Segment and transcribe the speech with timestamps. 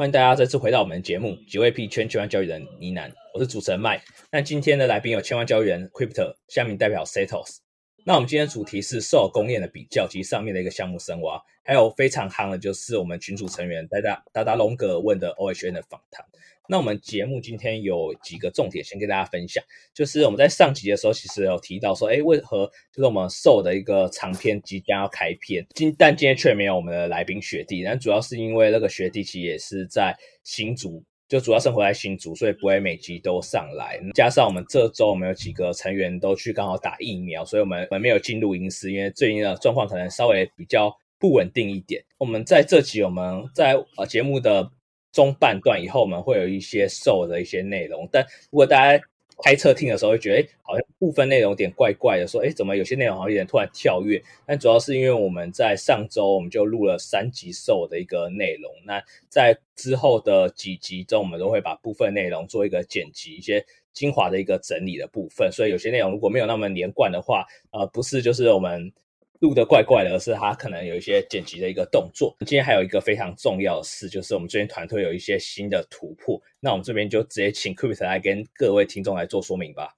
[0.00, 4.02] 欢迎大家再次回到我们的节目，几位 P 圈千万交易人呢喃，我是主持人麦。
[4.32, 7.58] 那今天的来宾有千万交易人 Crypto 下面代表 Setos。
[8.06, 16.24] 那我们今天的主题是 SOL 公链的比较及上面的一个项目深挖，还有非常夯的就是我们群组成员达达达达龙格问的 OHN 的访谈。
[16.70, 19.60] 那我们节目今天有几个重点，先跟大家分享。
[19.92, 22.64] 就是我们在上集的时候，其实有提到说，哎，为何
[22.94, 27.82] 就是我们瘦的一个长篇即将要开篇，今但今天却没有我们的来宾学弟。
[27.82, 33.98] 那主要是因为那个学弟其实也是在新竹，就主要生活在新竹，所以不会每集都上来。
[34.14, 42.00] 加上我们这周我们有几个成员都去刚好打疫苗，所以我们我们没有进录音室，因为最近的状况可能稍微比较不稳定一点。
[42.16, 44.70] 我们在这集我们在呃节目的。
[45.12, 49.04] 中半段以后，我们会有一些瘦的一些内容，但如果大家
[49.42, 54.22] 开车听的时候会觉得，哎，好像部分内容有点怪怪的，说，哎，怎么有些内容好像有点突然跳跃？
[54.46, 68.92] 但主要是因为我们在上周我们就录了三集瘦的一个内容，那在之后的几集中，我们都会把部分内容做一个剪辑，一些精华的一个整理的部分，所以有些内容如果没有那么连贯的话，呃，不是就是我们。
[69.40, 72.36] 录得怪怪的，而是他可能有一些剪辑的一个动作。
[72.40, 76.40] 今天还有一个非常重要的事，就是我们这边团队有一些新的突破。
[76.60, 79.96] 那我们这边就直接请 Crypto 来跟各位听众来做说明吧。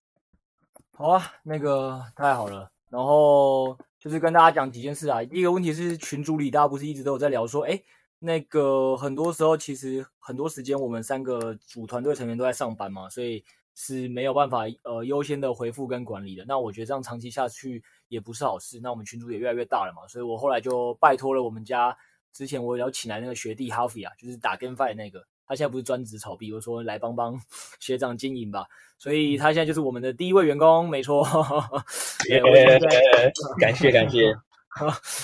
[0.92, 2.70] 好啊，那个太好了。
[2.88, 5.24] 然后就是跟大家讲几件事啊。
[5.24, 7.82] 第一个问题是群组里大家不是一直都有在聊说，哎，
[8.20, 13.44] 那个很多时候其实很多时间我们三个主团队成员都在上班嘛，所以。
[13.74, 18.78] 是没有办法呃优先的回复跟管理的，那我觉得这样长期下去也不是好事。
[18.82, 21.96] 那我们群主也越来越大了嘛，所以我后来就拜托了我们家
[22.32, 27.40] 之前我有请来那个学弟 Harvey 啊，就是打 GameFi 那个，他现在不是专职炒币，我说来帮帮
[27.80, 28.66] 学长经营吧，
[28.98, 31.24] 所以他现在就是我们的第一位员工，没错。
[33.58, 34.34] 感谢 感谢。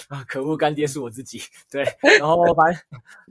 [0.08, 0.24] 啊！
[0.28, 1.41] 可恶，干爹是我自己。
[1.70, 1.82] 对，
[2.18, 2.74] 然后反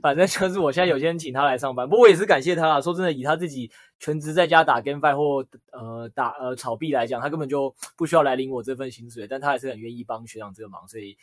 [0.02, 2.80] 反正就是我现在有些人请他来上班，不过我也是感谢他啦。
[2.80, 11.16] 说真的，以他自己全职在家打 GameFi 或呃打呃炒币来讲，他根本就不需要来领我这份薪水，但他还是很愿意帮学长这个忙，所以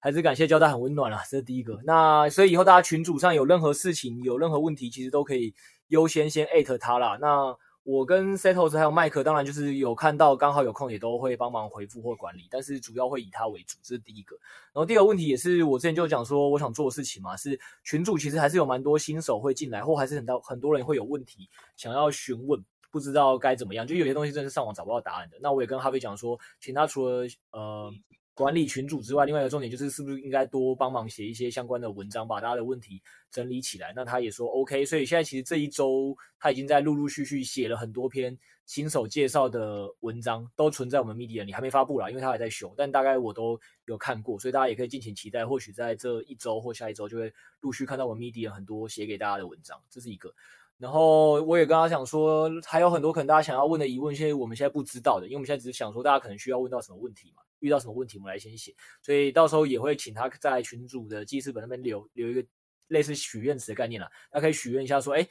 [0.00, 1.22] 还是感谢交代很温暖啦。
[1.30, 1.78] 这是第一个。
[1.84, 5.54] 那所以以后大家群组上有任何事情、有任何问题，其实都可以
[5.88, 7.16] 优先先艾特他啦。
[7.20, 14.36] 那我跟 Setos 还有麦克，当然就是有看到，刚好有空也都会帮忙回复或管理，但是主要会以他为主，这是第一个。
[14.72, 25.38] 然后第二个问题也是我之前就讲说，我想做的事情嘛，是群主其实还是有蛮多新手会进来，或还是很多很多人会有问题想要询问，不知道该怎么样，就有些东西真的是上网找不到答案的。
[25.40, 27.92] 那我也跟哈飞讲说，请他除了呃。
[28.40, 32.98] 管理群组之外，另外一个重点就是是不是应该多帮忙写一些相关的文章，把大家的问题
[33.30, 33.92] 整理起来。
[33.94, 38.34] 那他也说 OK，所以现在其实这一周他已经在陆陆续续写了很多篇
[38.64, 42.72] 新手介绍的文章，都存在我们 Medium 里，还没发布啦，因为他还在修。
[42.78, 47.30] 但大概我都有看过，所以大家也可以敬请期待，或许在这一周或下一周就会
[47.60, 49.78] 陆续看到我们 Medium 很多写给大家的文章。
[49.90, 50.32] 这是一个。
[50.78, 57.42] 然后我也跟他讲说，还有很多可能大家想要问的疑问，现在我们现在不知道的，因为我们现在只是想说大家可能需要问到什么问题嘛。
[57.60, 62.44] 遇到什么问题，我们来先写，所以到时候也会请他在群主的记事本那边留留一个
[62.88, 65.24] 类似许愿池的概念啦，他可以许愿一下说，哎，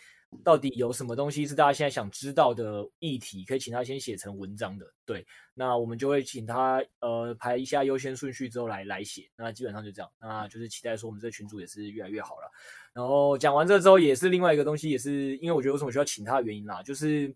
[0.43, 12.49] 到底有什么东西是大家现在想知道的议题，可以请他先写成文章的，对，那我们就会请他呃排一下优先顺序之后来来写，那基本上就这样，那就是期待说我们这群主也是越来越好了。
[12.93, 17.35] 然后讲完这之后，也是另外一个东西，也是因为我觉得为什么需要请他的原因啦，就是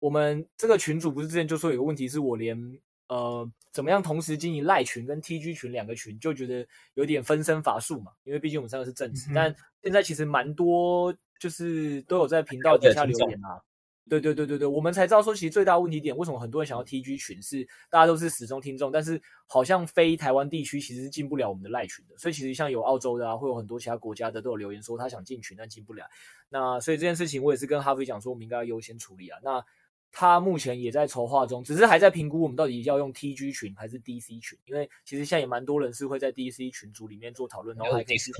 [0.00, 2.80] 我们这个群主不是之前就说有个问题是我连。
[3.12, 8.12] 呃，怎么样同时经营赖群跟 TG 群两个群，就觉得有点分身乏术嘛。
[8.24, 13.60] 因为毕竟我们三个是正职，嗯、但现在其实蛮多，就是都有在频道底下留言啊。
[14.08, 22.16] 对对对对对，我们才知道说，其实最大问题点，为什么很多人想要 TG 群是大家都是始终听众，但是好像非台湾地区其实是进不了我们的赖群的。
[22.18, 26.04] 所以其实像有澳洲的啊，会有很多其他国家的都有留言说他想进群，但进不了。
[26.48, 29.38] 那所以这件事情我也是跟哈菲讲说，我们应该要优先处理啊。
[29.42, 29.64] 那
[30.12, 38.30] 他目前也在筹划中，只是还在评估我们到底要用 TG 群还是 DC 群，因为其实现在也蛮多人是会在 DC 群组里面做讨论，然后还可以去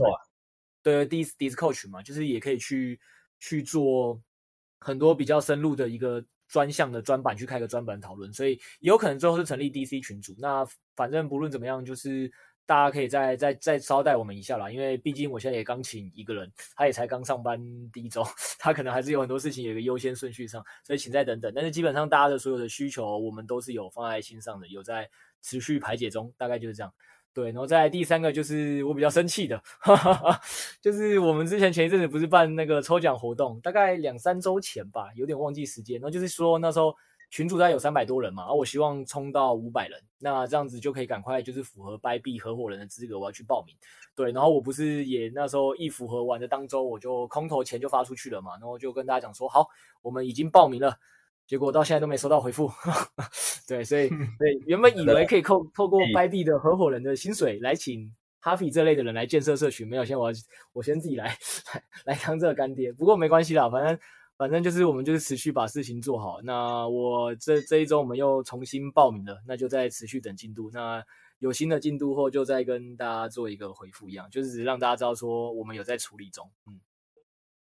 [0.83, 3.01] 对 DC Discord 群嘛，就是也可以去
[3.41, 4.21] 去做
[4.79, 10.35] 很多比较深入的一个专项的专版，去开个专版讨论，所以也有可能最后是成立 DC 群组。
[10.39, 10.65] 那
[10.95, 12.31] 反正不论怎么样，就是。
[12.65, 17.61] 大家可以再再再稍待我们一下啦，因为毕竟我现在也刚请一个人，他也才刚上班
[17.93, 18.25] 第一周，
[18.59, 21.53] 他可能还是有很多事情有一个优先顺序上，所以请再等等。
[21.55, 25.11] 但是基本上大家的所有的需求，我们都是有放在心上的，有在
[25.43, 26.93] 持续排解中，大概就是这样。
[27.35, 30.41] 对，然后再第三个就是我比较生气的，哈哈哈，
[30.81, 36.95] 就是我们之前前一阵子不是办那个抽奖活动，大概两三周前吧，有点忘记时间，然后就是说那时候。
[37.33, 43.75] 群主大概有三百多人嘛，而我希望冲到五百人，那这样子就可以赶快就是符合 Bybit 合伙人的资格，我要去报名。
[44.15, 49.67] 对，然后我不是也那时候一符合完的当周，我就空投钱就发出去了嘛，然后就跟大家讲说，好，
[50.03, 50.95] 我们已经报名了，
[51.47, 52.71] 结果到现在都没收到回复。
[53.67, 60.31] 对，所以 对原本以为可以透透过 Bybit 的合伙人的薪水来请哈菲这类的人来建设社群，没有，先我
[60.75, 61.35] 我先自己来
[61.73, 61.83] 来
[62.13, 63.99] 来当这个干爹，不过没关系啦，反正。
[64.43, 66.41] 反正就是我们就是持续把事情做好。
[66.43, 70.69] 那我这这一周我们又重新报名了，那就再持续等进度。
[70.73, 71.01] 那
[71.39, 76.51] 有新的进度后，就再跟大家做一个回复一样，就是让大家知道说我们有在处理中。
[76.67, 76.81] 嗯，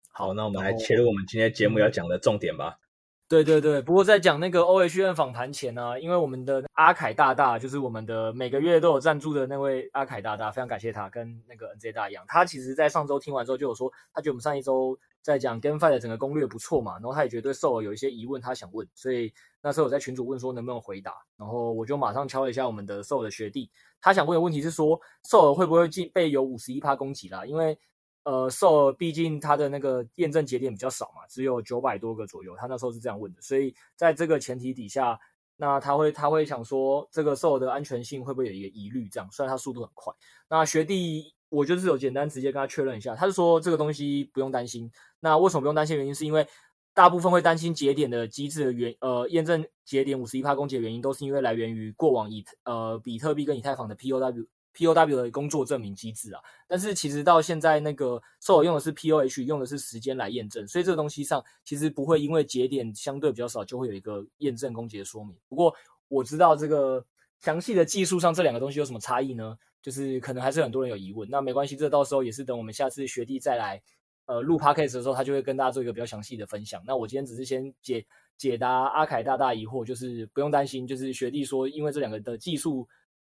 [0.09, 2.79] 好，那我们来切入我们今天节目要讲的重点吧。
[3.27, 12.23] 对对对，不过在讲那个 OHN 访谈前呢、啊，因为我们的阿凯大大就是我们的每个月都有赞助的那位阿凯大大，非常感谢他，跟那个 NZ 大一样。
[12.27, 27.43] 他其实在上周听完之后就有说，他觉得我们上一周在讲 GameFi 的整个攻略不错嘛，然后他也觉得对 SOL 有一些疑问，他想问，所以那时候我在群主问说能不能回答，然后我就马上敲了一下我们的 SOL 的学弟，他想问的问题是说 SOL 会不会进被有五十一趴攻击啦？
[27.43, 27.75] 因为
[28.21, 32.55] 呃，SOL 毕竟它的那个验证节点比较少嘛，只有九百多个左右。
[32.55, 35.19] 他那时候是这样问的，所以在这个前提底下，
[35.57, 39.07] 那他会他会想说，这个 SOL 的安全性会不会有一个疑虑？
[39.09, 40.11] 这样，虽然它速度很快。
[40.49, 44.91] 那学弟，我就是有简单直接跟他确认一下，他是说这个东西不用担心。
[45.19, 45.95] 那为什么不用担心？
[45.95, 46.47] 原因是因为
[46.93, 54.47] 大部分会担心节点的机制的原呃验证节点五十一趴攻击的原因，都是因为来源于过往以呃比特币跟以太坊的 POW。
[54.77, 65.33] POW 的工作证明机制啊，但是其实到现在那个 SOL 用的是 POH，用的是时间来验证，所以这个东西上其实不会因为节点相对比较少就会有一个验证攻击的说明。
[65.47, 65.73] 不过
[66.09, 67.05] 我知道这个
[67.39, 69.57] 详细的技术上这两个东西有什么差异呢？
[69.85, 71.29] 就是可能还是很多人有疑问。
[71.29, 73.79] 那没关系，这到时候也是等我们下次学弟再来
[74.25, 76.81] 呃录 Podcast 的时候，他就会跟大家做一个比较详细的分享。
[76.87, 78.03] 那我今天只是先解
[78.35, 82.87] 解答阿凯大大疑惑，就是不用担心，就是学弟说因为这两个的技术。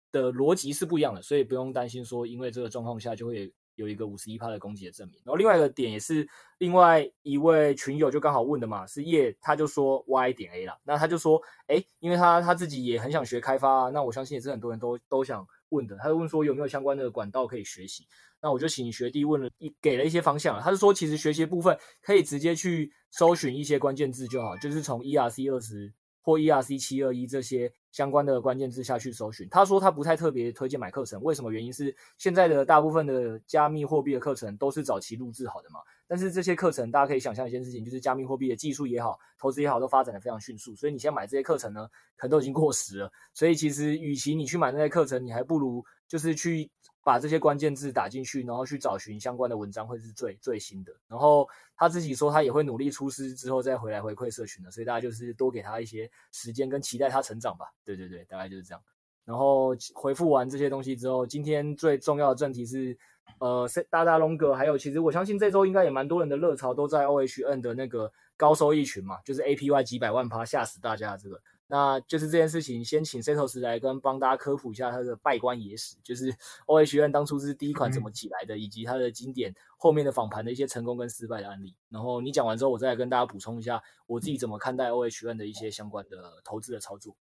[0.10, 5.20] 的逻辑是不一样的，所以不用担心说，因为这个状况下就会有一个五十一趴的攻击的证明。
[5.26, 6.26] 然后另外一个点也是
[6.60, 18.08] 另外一位群友就刚好问的嘛，是叶，他就说 Y 点 A 啦，那他就说，哎，因为他他自己也很想学开发啊，那我相信也是很多人都都想问的，他就问说有没有相关的管道可以学习。
[18.42, 27.72] 那我就请学弟问了一给了一些方向，他是说其实学习部分可以直接去搜寻一些关键字就好，就是从 ERC 二十或 ERC 七二一这些。
[27.98, 31.52] 相关的关键字下去搜寻，他说他不太特别推荐买课程，为什么？
[31.52, 46.70] 原因是现在的大部分的加密货币的课程都是早期录制好的嘛，但是这些课程大家可以想象一件事情，就是加密货币的技术也好，投资也好，都发展的非常迅速，所以你现在买这些课程呢，可能都已经过时了，所以其实与其你去买那些课程，你还不如就是去。
[47.08, 50.92] 把这些关键字打进去，然后去找寻相关的文章，会是最最新的。
[51.08, 57.72] 然后他自己说，他也会努力出师之后再回来回馈社群的，所以大家就是多给他一些时间跟期待他成长吧。
[57.86, 58.84] 对对对，大概就是这样。
[59.24, 62.98] 然后回复完这些东西之后，今天最重要的正题是，
[63.40, 71.42] 呃，大大龙哥，还有其实我相信这周应该也蛮多人的热潮都在 OHN 的那个高收益群嘛，就是 APY 几百万趴吓死大家这个。
[71.70, 76.34] 那就是这件事情，先请 Setos 来跟帮大家科普一下他的拜官野史，就是
[76.66, 81.76] OHN 当初是第一款怎么起来的，嗯、以及它的经典后面的访盘的一些成功跟失败的案例。
[81.90, 87.18] 然后你讲完之后，我再来跟大家补充一下我自己怎么看待 OHN 的一些相关的投资的操作。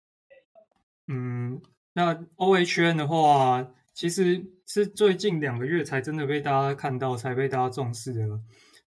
[1.05, 1.61] 嗯，
[1.93, 8.27] 那 OHN 的话，其实是最近两个月才真的被大家看到，才被大家重视的。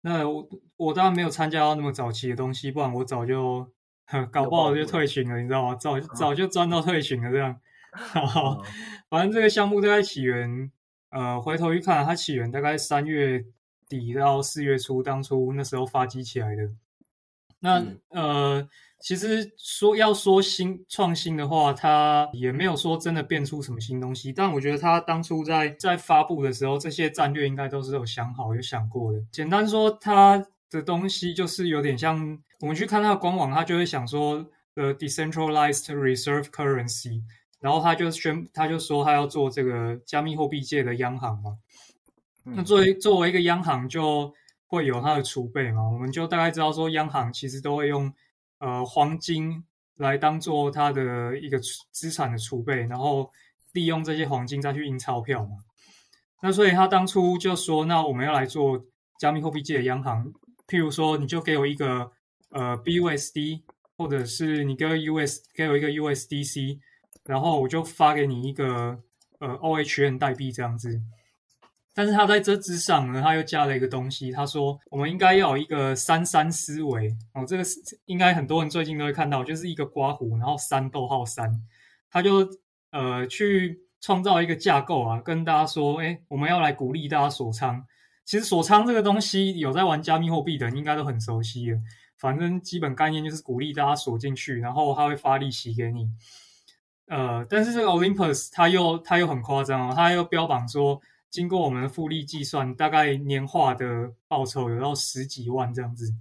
[0.00, 3.70] 那我我当然没有参加到那么早期的东西，不然我早就。
[4.30, 5.74] 搞不好就退群了，你知道吗？
[5.74, 7.58] 早早就钻到退群了，这样。
[7.92, 8.62] 好，
[9.10, 10.70] 反正这个项目大概起源，
[11.10, 13.44] 呃，回头一看，它起源大概三月
[13.88, 16.70] 底到四月初，当初那时候发迹起来的。
[17.60, 18.68] 那、嗯、呃，
[18.98, 24.32] 其实说要说新创新的话，它也没有说真的变出什么新东西。
[24.32, 29.22] 但我觉得它当初在在发布的时候，这些战略应该都是有想好、有想过的。
[29.30, 32.42] 简单说，它的东西就是有点像。
[32.60, 37.20] 我们去看他的官网，他就会想说，the decentralized reserve currency，
[37.58, 41.58] 然后他就宣，他就说他要做这个加密货币界的央行嘛。
[42.44, 44.32] 嗯、那作为作为一个央行，就
[44.68, 45.82] 会有它的储备嘛。
[45.88, 48.14] 我们就大概知道说，央行其实都会用
[48.60, 49.64] 呃黄金
[49.96, 51.58] 来当做它的一个
[51.90, 53.28] 资产的储备，然后
[53.72, 55.56] 利用这些黄金再去印钞票嘛。
[56.40, 58.84] 那所以他当初就说，那我们要来做
[59.18, 60.32] 加密货币界的央行，
[60.72, 62.10] 譬如说，你就给我一个。
[62.54, 63.62] 呃，BUSD，
[63.96, 66.78] 或者是你给我 US，给我一个 USDC，
[67.24, 68.98] 然后我就发给你一个
[69.38, 71.00] 呃 OHN 代币这样子。
[71.94, 74.30] 但是他在这之上呢，他又加了一个东西。
[74.30, 81.50] 他说，我们应该要有一个三三思维哦，这个是应该很多人最近都会看到，就是一个刮胡，然后三逗号三，
[82.10, 82.46] 他就
[82.90, 87.82] 呃去创造一个架构啊，跟大家说，哎，我们要来鼓励大家锁仓。
[88.24, 91.78] 其实锁仓这个东西，有在玩加密货币的人应该都很熟悉了。
[92.18, 96.08] 反正基本概念就是鼓励大家锁进去，然后他会发利息给你。
[97.06, 101.00] 呃，但是这个 Olympus 他又他又很夸张哦，他又标榜说。
[101.30, 106.14] 经过我们的复利计算，大概年化的报酬有到十几万这样子。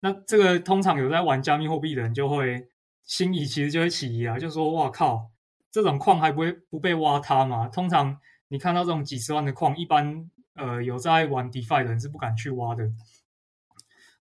[0.00, 2.68] 那这个通常有在玩加密货币的人就会
[3.04, 5.30] 心里其实就会起疑啊，就说：“哇靠，
[5.72, 12.90] 这种矿还不会不被挖塌吗？”通常你看到这种几十万的矿，一般呃有在玩 DeFi 的人是不敢去挖的。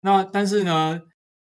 [0.01, 1.01] 那但是呢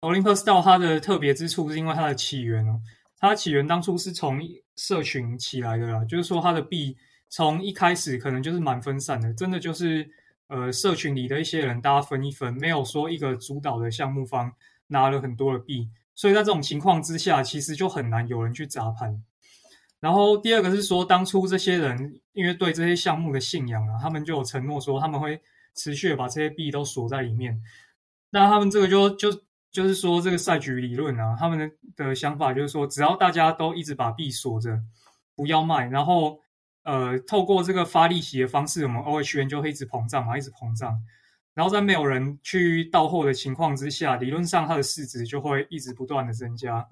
[0.01, 2.81] ，Olympus DAO 它的特别之处是因为它的起源哦，
[3.19, 4.41] 它起源当初是从
[4.77, 6.97] 社群起来的啦，就是说它的币。
[7.31, 10.09] 从一开始可能就是蛮分散的，真的就是
[10.47, 14.51] 呃社群里的一些人大家分一分，没有说一个主导的项目方
[14.87, 19.23] 拿了很多的币，所以在这种情况之下，其实就很难有人去砸盘。
[20.01, 25.41] 然后第二个是说，当初这些人因为对这些项目的信仰啊，他们就有承诺说他们会
[25.75, 27.61] 持续把这些币都锁在里面。
[28.31, 29.31] 那他们这个就就
[29.71, 34.81] 就是说这个赛局理论啊，他们的的想法就是说，只要大家都一直把币锁着，
[35.35, 36.41] 不要卖，然后。
[36.85, 40.99] 呃，透过这个发利息的方式，我们 OHN 就会一直膨胀嘛，一直膨胀。
[41.53, 46.89] 然后在没有人去到货的情况之下，理论上它的市值就会一直不断的增加。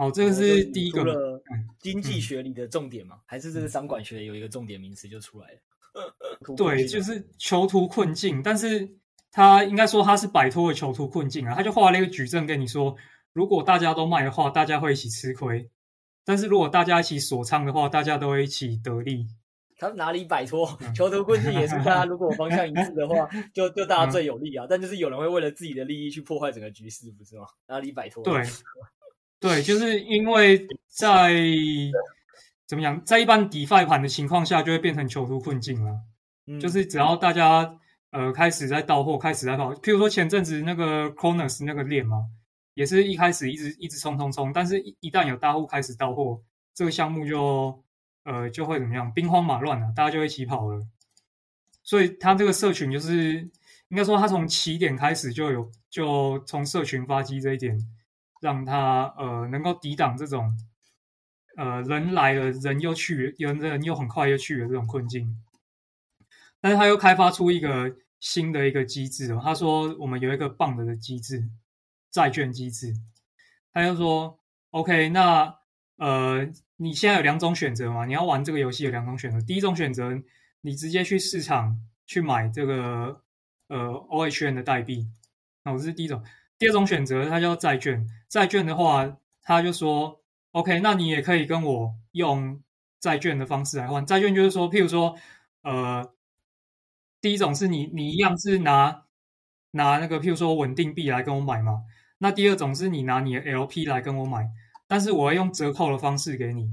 [0.00, 1.42] 好，这个是第一个。
[1.78, 5.58] 经济学里的重点嘛，嗯、还是这个商管学有一个重点名词就出来了。
[6.56, 8.42] 对，就是囚徒困境。
[8.42, 8.88] 但是
[9.30, 12.96] 他应该说他是摆脱了囚徒困境啊，他就画了一个矩阵跟你说，
[13.34, 15.68] 如果大家都卖的话，大家会一起吃亏。
[16.24, 19.26] 但是如果大家一起锁仓的话，大家都会一起得利。
[19.76, 24.66] 他哪里摆脱囚徒困境也是大家如果方向一致的话， 就就大家最有利啊。
[24.66, 27.44] 但就是有人会为了自己的利益去破坏整个局势，不是吗？
[27.68, 28.24] 哪里摆脱？
[28.24, 28.42] 对，
[29.40, 31.34] 对，就是因为在
[32.66, 35.98] 怎么讲，在一般 DeFi 盘的情况下，就会变成囚徒困境了。
[36.46, 37.78] 嗯，就是只要大家
[38.10, 42.26] 呃开始在到货，开始在跑，譬如说前阵子那个 Corners 那个链嘛。
[42.74, 46.40] 也是一开始一直一直冲冲冲，但是一一旦有大户开始到货，
[46.72, 47.82] 这个项目就
[48.24, 50.86] 呃就会怎么样，兵荒马乱了，啊，大家就一起跑了。
[51.82, 53.34] 所以他这个社群就是
[53.88, 57.76] 应该说，他从起点开始就有，就从社群发迹这一点，
[58.40, 60.52] 让他呃能够抵挡这种
[61.56, 65.36] 呃人来了人又去，有人又很快又去的这种困境。
[66.60, 71.48] 但是他又开发出一个新的一个机制哦，他说我们有一个棒的的机制。
[72.12, 72.92] 债券机制，
[73.72, 74.36] 他就说
[74.70, 75.58] ：“OK，那
[75.94, 76.44] 呃，
[76.74, 78.04] 你现在有两种选择嘛？
[78.04, 79.40] 你要玩这个游戏有两种选择。
[79.42, 80.20] 第一种选择，
[80.62, 83.22] 你直接去市场去买这个
[83.68, 85.06] 呃 OHN 的代币，
[85.62, 86.20] 那我这是第一种。
[86.58, 88.04] 第二种选择，它叫债券。
[88.30, 90.22] 债券的话，他就说
[90.52, 92.62] ：OK，那你也可以跟我用
[92.98, 94.06] 债券的方式来换。
[94.06, 95.16] 债券就是说，譬如说，
[95.62, 96.14] 呃，
[97.20, 99.02] 第一种是你你一样是拿
[99.72, 101.82] 拿那个譬如说稳定币来跟我买嘛。”
[102.22, 104.48] 那第二种是你拿你的 LP 来跟我买，
[104.86, 106.70] 但是我会用折扣的方式给你。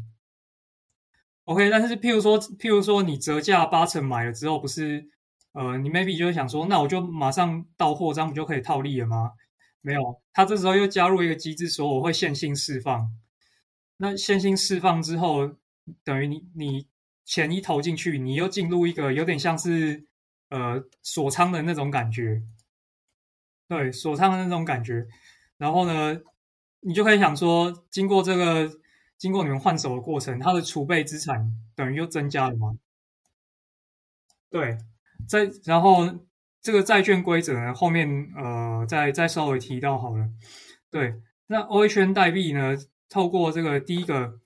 [1.45, 5.09] OK，但是譬如说，譬如说你折价八成买了之后，不是
[5.53, 9.31] 呃，你 maybe 就会想说，那我就马上到货，这样不就可以套利了吗？
[9.87, 13.09] 没有，他这时候又加入一个机制，说我会线性释放。
[13.95, 15.55] 那线性释放之后，
[16.03, 16.87] 等于你你
[17.23, 20.05] 钱一投进去，你又进入一个有点像是
[20.49, 22.43] 呃锁仓的那种感觉，
[23.69, 25.07] 对，锁仓的那种感觉。
[25.57, 26.19] 然后呢，
[26.81, 28.69] 你就可以想说，经过这个，
[29.17, 32.77] 经过你们换手的过程，它的储备资产等于又增加了吗？
[34.49, 34.77] 对，
[35.29, 36.05] 在然后
[36.61, 40.27] 这个债券规则呢，后面呃再再稍微提到好了。
[40.91, 41.15] 对，
[41.47, 42.75] 那 OHN 代币呢，
[43.09, 44.39] 透过这个第一个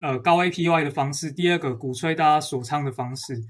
[0.00, 3.42] 呃高 APY 的方式，第二个鼓吹大家锁仓的方式，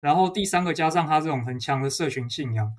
[0.00, 2.72] 然后第三个加上它这种很强的社群信仰，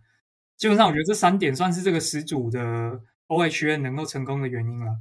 [0.58, 3.02] 基本上我觉得这三点算是这个始祖的。
[3.32, 4.94] OHN 能够成功的原因了。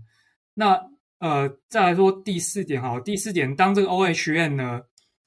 [0.54, 0.80] 那
[1.18, 4.82] 呃，再来说第四点哈，第四点，当这个 OHN 呢，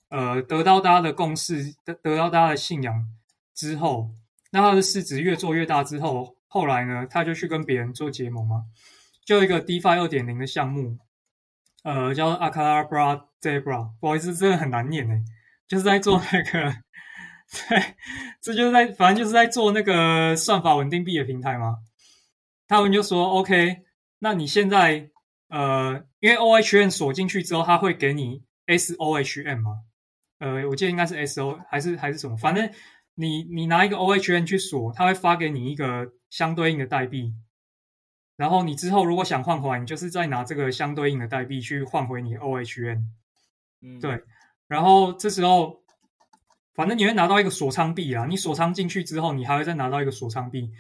[0.08, 3.06] 呃，得到大家的共识，得得到大家的信仰
[3.54, 4.12] 之后，
[4.54, 8.64] 那它的市值越做越大之后，后来呢，他就去跟别人做结盟嘛，
[9.26, 11.00] 就一个 DeFi 二点零的项目，
[11.84, 15.24] 呃，叫 Akalabra Zebra，不好意思，真的很难念诶，
[15.68, 16.72] 就是在做 那个，
[17.68, 17.96] 对，
[18.42, 21.78] 这就是在，反正就是在做那个算法稳定币的平台嘛。
[22.68, 23.82] 他们就说：“OK，
[24.20, 25.10] 那你现在
[25.50, 29.72] 呃，因为 OHN 锁进去之后，他会给你 SOHN 嘛？
[30.40, 32.70] 呃，我记得应该是 SO 还是还是什么，反正
[33.16, 37.34] 你你拿一个 OHN 去锁，它会发给你一个相对应的代币，
[38.36, 43.04] 然后你之后如果想换回来，你就是再拿这个相对应的代币去换回你 OHN。
[43.82, 44.24] 嗯，对，
[44.68, 45.84] 然后这时候
[46.74, 50.72] 反正你会拿到一个锁仓币啊，你锁仓进去之后，你还会再拿到一个锁仓币。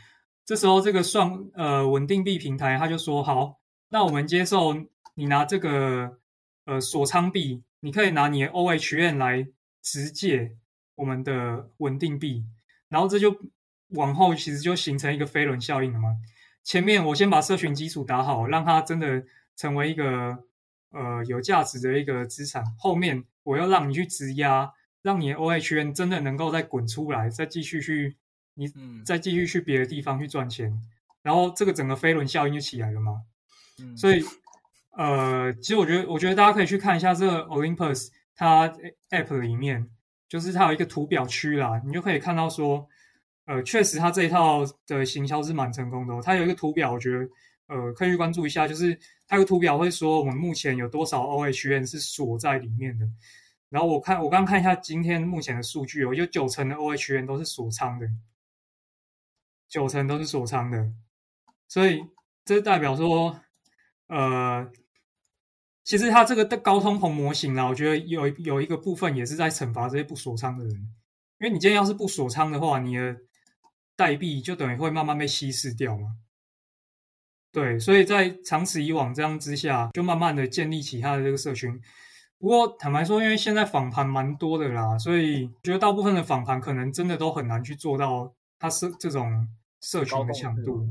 [0.46, 3.60] 这时候这个算呃稳定币平台他就说好，
[3.90, 4.74] 那我们接受
[5.16, 6.18] 你拿这个
[6.66, 7.64] 呃锁仓币。
[7.86, 9.46] 你可以拿你的 OHN 来
[9.82, 10.56] 直借
[10.96, 12.46] 我们的稳定币，
[12.90, 13.36] 然后这就
[13.90, 16.18] 往后其实就形成一个飞轮效应了嘛。
[16.64, 19.24] 前面我先把社群基础打好，让它真的
[19.56, 20.44] 成为一个
[20.92, 22.64] 呃有价值的一个资产。
[22.78, 28.18] 后面我要让你去质押，让你的 OHN 真的能够再滚出来，再继续去
[28.54, 28.68] 你
[29.04, 30.82] 再继续去别的地方去赚钱，
[31.22, 33.22] 然后这个整个飞轮效应就起来了嘛。
[33.96, 34.24] 所以。
[34.96, 38.72] 呃，其实我觉得，我觉得大家可以去看一下这个 Olympus，它
[39.10, 39.90] App 里面，
[40.28, 42.88] 就是它有一个图表区啦，你就可以看到说，
[43.46, 46.22] 呃，确实它这一套的行销是蛮成功的。
[46.22, 47.30] 它有一个图表，我觉得，
[47.68, 53.08] 呃，可以去关注一下，就是它有个图表会说我们目前有多少 OHN 是锁在里面的。
[53.70, 58.08] 然后我看，我刚刚看一下今天目前的数据哦，有九成的 OHN 都是锁仓的，
[59.70, 60.92] 九成都是锁仓的，
[61.68, 62.04] 所以
[62.46, 63.40] 这代表说，
[64.08, 64.72] 呃。
[65.84, 70.74] 其实它这个的高通膨模型啦，我觉得有有一个部分也是在惩罚这些不锁仓的人，
[71.40, 73.18] 因为你今天要是不锁仓的话，你的
[73.98, 76.16] 代币就等于会慢慢被稀释掉嘛。
[77.52, 81.78] 对，所以在长此以往这样之下，就慢慢的建立起它的这个社群。
[82.40, 89.46] 不过坦白说，因为现在访盘蛮多的啦，所以觉得大部分的访盘可能真的都很难去做到它是这种
[89.82, 90.88] 社群的强度。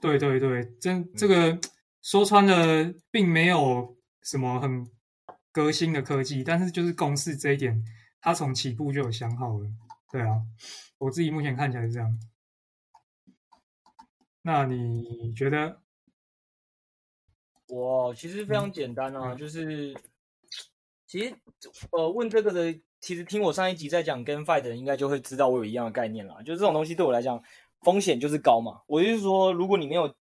[0.00, 1.58] 对对对，真这个
[2.00, 3.93] 说穿了，并没有。
[4.24, 4.90] 什么很
[5.52, 7.84] 革新的科技，但是就是公式这一点，
[8.20, 9.68] 他从起步就有想好了。
[10.10, 10.42] 对啊，
[10.98, 12.18] 我自己目前看起来是这样。
[14.42, 15.80] 那你觉得？
[17.68, 19.94] 我其实非常简单啊，嗯、就是
[21.08, 21.34] 其实
[21.92, 26.36] 呃问这个的，其实听我上一集在讲 GameFi 的人，应该就会知道我有一样的概念啦。
[26.42, 27.42] 就这种东西对我来讲，
[27.80, 28.82] 风险就是高嘛。
[28.86, 30.14] 我就是说，如果你没有，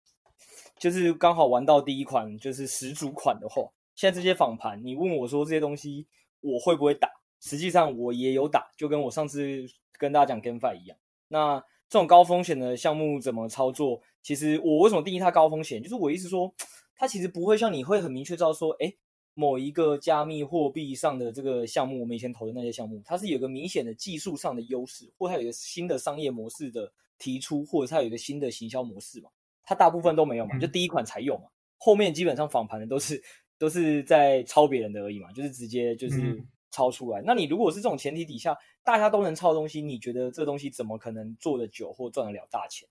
[0.79, 3.71] 就是刚好玩到第一款就是始祖款的话。
[3.95, 6.07] 现在这些访盘，你问我说这些东西
[6.41, 7.09] 我会不会打？
[7.41, 9.65] 实际上我也有打，就跟我上次
[9.99, 10.99] 跟大家讲 GameFi 一样。
[11.29, 14.03] 那这种高风险的项目怎么操作？
[14.23, 15.83] 其实我为什么定义它高风险？
[15.83, 16.55] 就是我意思说，
[16.95, 18.95] 它其实不会像你会很明确知道说，诶，
[19.33, 29.31] 某一个加密货币上的这个项目，我们以前投的那些项目，它是有个明显的技术上的优势，或它有一个新的商业模式的提出，或者它有一个新的行销模式嘛？
[29.65, 31.45] 它大部分都没有嘛，就第一款才有嘛，
[31.79, 33.23] 后面基本上访盘的都是。
[33.61, 37.21] 都是在抄别人的而已嘛，就是直接就是抄出来。
[37.21, 42.89] 嗯、那你如果是这种前提底下，大家都能抄东西，你觉得这东西怎么可能做得久或赚得了大钱？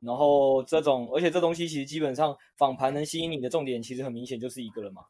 [0.00, 5.02] 然后这种，而且这东西其实基本上访盘能吸引你的重点，其实很明显就是一个了嘛，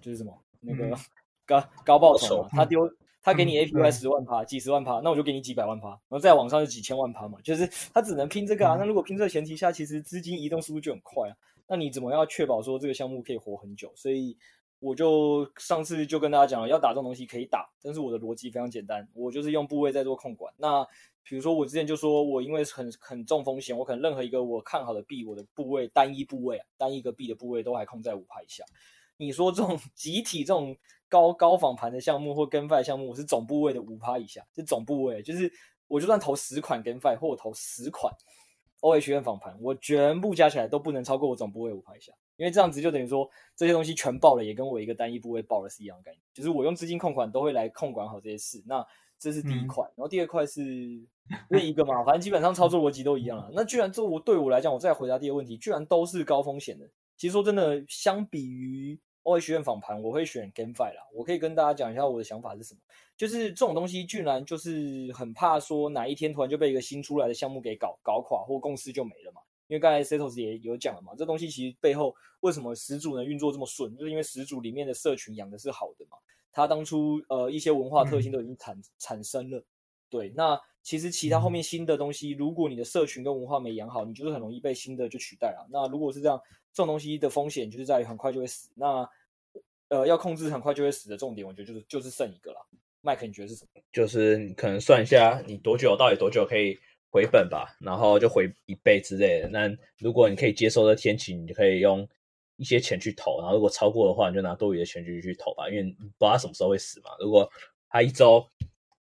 [0.00, 0.96] 就是什么那个
[1.44, 2.88] 高、嗯、高报酬嘛，他丢
[3.20, 8.76] 他给你 APY 十万趴、嗯、几十万趴，那我就给你几百万趴，然后再往上就几千万趴嘛，就是他只能拼这个啊。
[8.76, 11.34] 嗯、那如果拼这个前提下，其实资金移动速度就很快啊。
[11.66, 13.92] 那你怎么要确保说这个项目可以活很久？
[13.96, 14.36] 所以
[14.80, 20.52] 我就上次就跟大家讲了，要打这种东西可以打，但是我的逻辑非常简单，我就是用部位在做控管。
[20.58, 20.86] 那
[21.22, 28.62] 比如说我之前就说我因为很很重风险，我可能任何一个我看好的币，我的部位单一部位啊，单一个币的部位都还控在五趴以下。
[29.16, 30.76] 你说这种 集体这种
[31.08, 35.50] 高高仿盘的项目或跟发项目，我是总部位的五趴以下，是总部位，就是
[35.88, 38.12] 我就算投十款跟发或我投十款。
[38.84, 46.20] OHN 访盘，我全部加起来都不能超过我总部位五趴以下，因为这样子就等于说这些东西全爆了，也跟我一个单一部位爆了是一样的概念。
[46.34, 48.62] 就是我用资金控管都会来控管好这些事。
[48.66, 48.86] 那
[49.18, 50.60] 这是第一块，然后第二块是
[51.48, 53.50] 另一个嘛，反正基本上操作逻辑都一样了。
[53.54, 56.86] 那居然这我对我来讲，我再回答第二个问题，居然都是高风险的。
[57.16, 61.02] 其实说真的，相比于 OHN 访盘，我会选 GameFi 啦。
[61.12, 62.80] 我可以跟大家讲一下我的想法是什么。
[63.16, 69.40] 就是这种东西，居然就是很怕说哪一天突然就被一个新出来的项目给搞搞垮，或公司就没了嘛。
[69.66, 76.18] 因为刚才 Setos 也有讲了嘛，这东西其实背后为什么始祖能运作这么顺，就是因为始祖里面的社群养的是好的嘛。
[76.52, 79.64] 他当初呃一些文化特性都已经产产生了，
[80.10, 80.30] 对。
[80.36, 85.66] 那其实其他后面新的东西，如果你的社群跟文化没养好，你就是很容易被新的就取代了。
[85.70, 86.38] 那如果是这样，
[86.74, 88.68] 这种东西的风险就是在于很快就会死。
[88.74, 89.08] 那
[89.88, 92.58] 呃要控制很快就会死的重点，我觉得就是就是剩一个了。
[93.00, 93.80] 麦克，你觉得是什么？
[93.92, 96.78] 就是你可能算一下，你多久到底多久可以
[97.10, 99.48] 回本吧，然后就回一倍之类的。
[99.48, 102.08] 那如果你可以接受的天期，你就可以用
[102.56, 107.10] 一些钱去投，然后如果超过的话，你就拿多余的钱去去投吧，因为你不知道它什么时候会死嘛。
[107.20, 107.48] 如果
[107.90, 108.44] 他一周，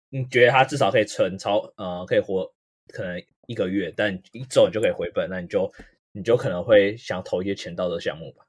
[0.10, 2.50] 你觉得他至少可以存超呃，可以活
[2.90, 5.70] 可能一个月，但一周你就可以回本，那你就
[6.18, 8.46] 你就可能会想投一些钱到这个项目吧。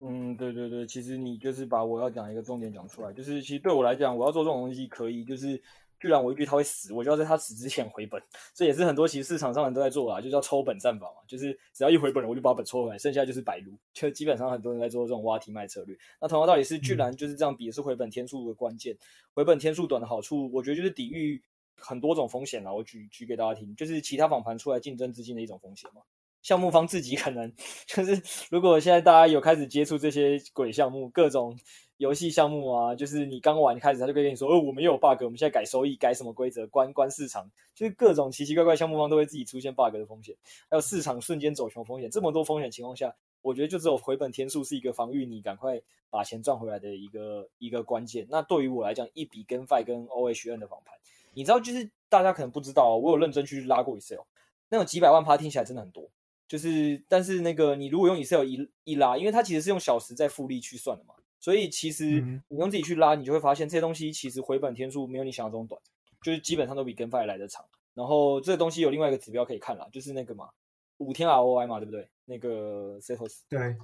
[0.00, 5.62] 嗯，对对对，其实你就是把我要讲一个重点讲出来，就是其实对我来讲，我要做这种东西可以，就是。
[6.00, 8.22] 居然我一句他会死，我就要在他死之前回本，
[8.54, 15.98] 这也是很多其实市场上人都在做啊，就叫抽本战法嘛，就是只要一回本了，我就把本抽回来，剩下就是白撸，就基本上很多人在做这种挖题卖策略。
[16.20, 18.96] 那同样道理是，居然就是这样比也是回本天数的关键，
[19.34, 21.42] 回本天数短的好处，我觉得就是抵御
[21.76, 22.72] 很多种风险啦。
[22.72, 26.02] 我举举给大家听，就是其他访盘出来竞争资金的一种风险嘛。
[26.42, 27.52] 项目方自己可能
[27.86, 31.58] 就是，如果现在大家有开始接触这些鬼项目，各种。
[31.98, 40.32] 游戏项目啊，就是你刚玩开始，他就可以跟你说：“哦，我们又有 bug，我们现在改收益，改什么规则，关关市场，就是各种奇奇怪怪项目方都会自己出现 bug 的风险，
[40.70, 42.08] 还有市场瞬间走熊风险。
[42.08, 48.24] 这么多风险情况下，我觉得就只有回本天数是一个防御你赶快把钱赚回来的一个一个关键。
[48.30, 50.94] 那对于我来讲，一笔 GameFi 跟 OHN 的访盘，
[51.34, 54.20] 你知道，就是大家可能不知道，我有认真去拉过 Excel，
[54.68, 56.08] 那种几百万趴听起来真的很多，
[56.48, 61.14] 就是但是那个你如果用 Excel 一一拉，因为它其实是用小时在复利去算的嘛。
[61.38, 65.80] 所以其实你用自己去拉，你就会发现这些东西其实回本天数没有你想象中短，
[66.20, 67.64] 就是基本上都比 GameFi 来的长。
[67.94, 70.48] 然后这个东西有另外一个指标可以看啦，就是那个嘛，
[70.96, 72.08] 五天 ROI 嘛，对不对？
[72.24, 73.76] 那个 Setos 对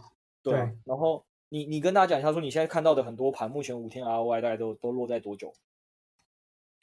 [0.42, 0.52] 对。
[0.52, 5.52] 对然后你你跟大家讲一下，说你现在看到的很多盘，目前五天 ROI 大概都都落在多久？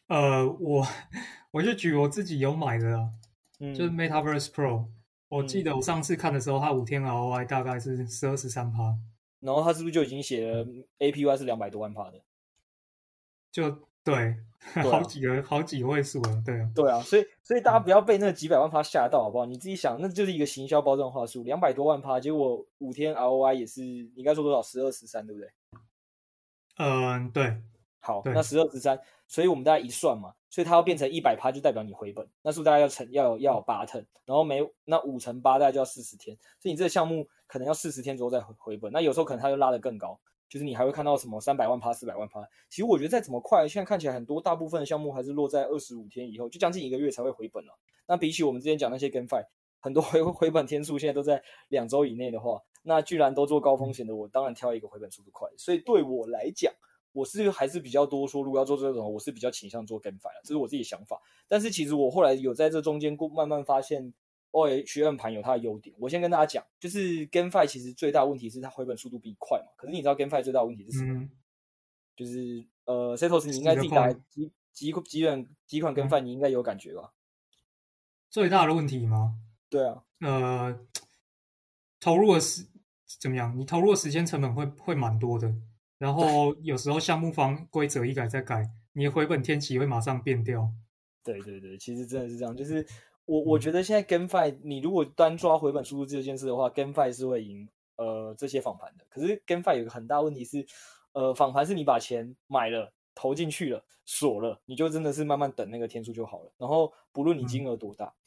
[0.08, 0.88] 呃，我
[1.52, 3.12] 我就举我自己有买的啦，
[3.60, 4.86] 嗯，就是 Metaverse Pro，
[5.32, 8.94] 我记得我上次看的时候，它五天 ROI 大概是十二十三趴。
[9.39, 10.63] 然后他是不是就已经写了
[11.00, 12.22] APY 是两百多万趴的？
[13.52, 13.72] 就
[14.04, 14.36] 对，
[14.74, 19.46] 对啊、 好几个好几位数了，对啊，对啊，所以所以大家不要被那几百万趴吓到，好不好？
[19.46, 24.62] 你自己想，那就是一个行销包装话术，两百多万趴，结果五天 ROI 也是你应该说多少？
[24.62, 25.50] 十二十三，对不对？
[26.78, 27.62] 嗯，对。
[28.02, 42.42] 好，那十二十三，所以我们大家一算嘛，所以它要变成一百趴，就代表你回本，那是不是大家要成要有要有八 turn，然后每那五乘八大概就要四十天，所以你这个项目可能要四十天之后再回回本，那有时候可能它就拉得更高，就是你还会看到什么三百万趴、四百万趴。
[42.70, 47.78] 其实我觉得再怎么快，现在看起来很多大部分的项目还是落在二十五天以后，就将近一个月才会回本了。
[48.08, 49.46] 那比起我们之前讲那些 GameFi，
[49.80, 55.48] 很多 回回本天数现在都在两周以内的话，那居然都做高风险的，我当然挑一个回本速度快。
[55.56, 56.74] 所以对我来讲。
[57.13, 61.21] 我是还是比较多说，如果要做这种，我是比较倾向做 GameFi 啊，这是我自己的想法。
[61.47, 64.13] 但是其实我后来有在这中间过慢慢发现
[64.52, 65.95] ，OHN 盘有它的优点。
[66.00, 69.71] 我先跟大家讲，就是 GameFi 其实最大问题是它回本速度比你快嘛。
[69.76, 71.19] 可是你知道 GameFi 最大问题是什么？
[71.19, 71.32] 嗯、
[72.15, 74.91] 就是呃，Setos 你应该自己打几几几
[75.26, 77.12] 款几款 GameFi，你应该有感觉吧？
[78.30, 79.36] 最大的问题吗？
[79.69, 80.80] 对啊，呃，
[82.00, 82.65] 投入的时
[83.19, 83.58] 怎么样？
[83.58, 85.54] 你投入的时间成本会会蛮多的。
[86.02, 90.68] 然后有时候项目方规则一改再改，你的回本天期会马上变掉。
[91.24, 92.58] 对对对，其实真的是这样。
[92.58, 92.84] 就是
[93.26, 99.06] 我我觉得现在 GameFi，你如果单抓回本速度这件事的话，GameFi 是会赢呃这些访盘的。
[99.12, 100.66] 可是 GameFi 有个很大问题是，
[101.14, 106.52] 呃访盘是你把钱买了投进去了锁了，你就真的是慢慢等那个天数就好了。
[106.58, 108.18] 然后不论你金额多大，嗯、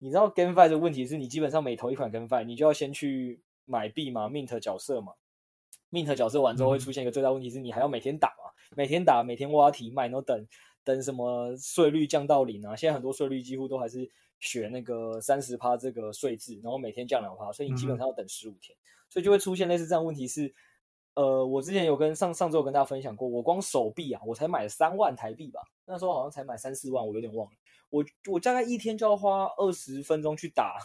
[0.00, 5.12] 你知道 GameFi 的问题是你基本上每投一款 GameFi，你就要先去买币嘛，Mint 角色嘛。
[5.90, 10.46] Mint 角色完之后会出现一个最大问题是你还要每天打嘛，每天打，每天挖提卖，然后等
[10.84, 12.76] 等什么税率降到零啊？
[12.76, 18.76] 现在很多税率几乎都还是学那个三十趴这个税制，然后每天降两趴，所以你基本上要等十五天，
[19.08, 20.54] 所以就会出现类似这样问题是，
[21.14, 27.52] 呃，我之前有跟上上周有跟大家分享过，我光手臂啊，我才买了三万台币吧，那时候好像才买三四万，我有点忘了。
[27.90, 30.78] 我我大概一天就要花二十分钟去打，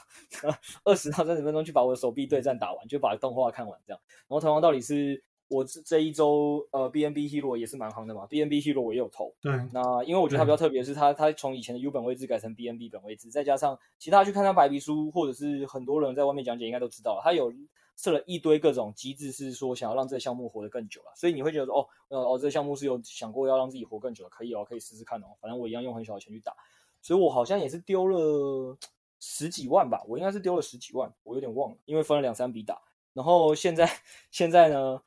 [0.84, 4.02] 二十到三十分钟去把我的手臂对战打完，就把动画看完这样。
[4.28, 9.34] 然后同样道理是，我这这一周呃 BNB Hero 也是蛮行的嘛，BNB Hero 我也有投。
[9.40, 9.54] 对。
[9.72, 17.54] 那因为我觉得它比较特别是它，它它从以前的 U 本位置改成 BNB 本位置，再加上其他去看它白皮书，或者是很多人在外面讲解应该都知道，它有
[17.96, 21.12] 设了一堆各种机制，是说想要让这个项目活得更久了。
[21.16, 25.28] 所以你会觉得说哦，呃哦，这个项目是有想过要让自己活更久的，可以哦，可以试试看哦。
[25.40, 26.52] 反正我一样用很小的钱去打。
[27.06, 28.76] 所以我好像也是丢了
[29.20, 32.82] 十几万吧，我应该是丢了十几万，我有点忘了，因为分了两三笔打。
[33.14, 33.88] 然后现在
[34.32, 35.00] 现在呢，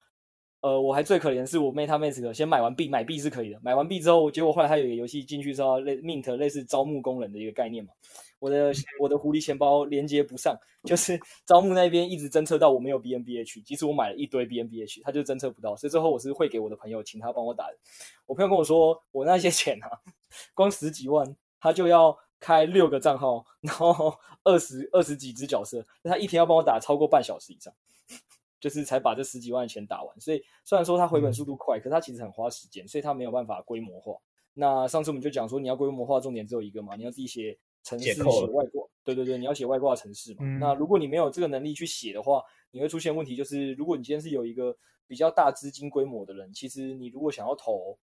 [0.60, 7.90] 呃，我还最可怜的是我 MetaMask 先买完币，买币是可以的，买完币之后，结果后来它有一个游戏进去之后类 Mint 类似招募工人的一个概念嘛，
[8.38, 17.76] 我的我的狐狸钱包连接不上，就是 招募那边一直侦测到我没有 BNBH，即使我买了一堆 BNBH，它就侦测不到，所以最后我是汇给我的朋友，请他帮我打的。
[18.24, 19.90] 我朋友跟我说，我那些钱啊，
[20.54, 21.34] 光十几万。
[21.60, 27.72] 他就要开六个账号，然后二十二十几只角色，那他一天要帮我打超过半小时以上。
[28.60, 30.20] 就是才把这十几万的钱打完。
[30.20, 34.16] 所以虽然说他回本速度快，可是它其实很花时间，所以他没有办法规模化。
[34.54, 38.84] 那上次我们就讲说，你要规模化，重点只有一个嘛，你要自己写程式写外挂。
[39.04, 40.38] 对对对，你要写外挂程式嘛。
[40.40, 42.42] 嗯、那如果你没有这个能力去写的话，
[42.72, 47.96] 你会出现问题，就是如果你今天是有一个比较大资金规模的人，其实你如果想要投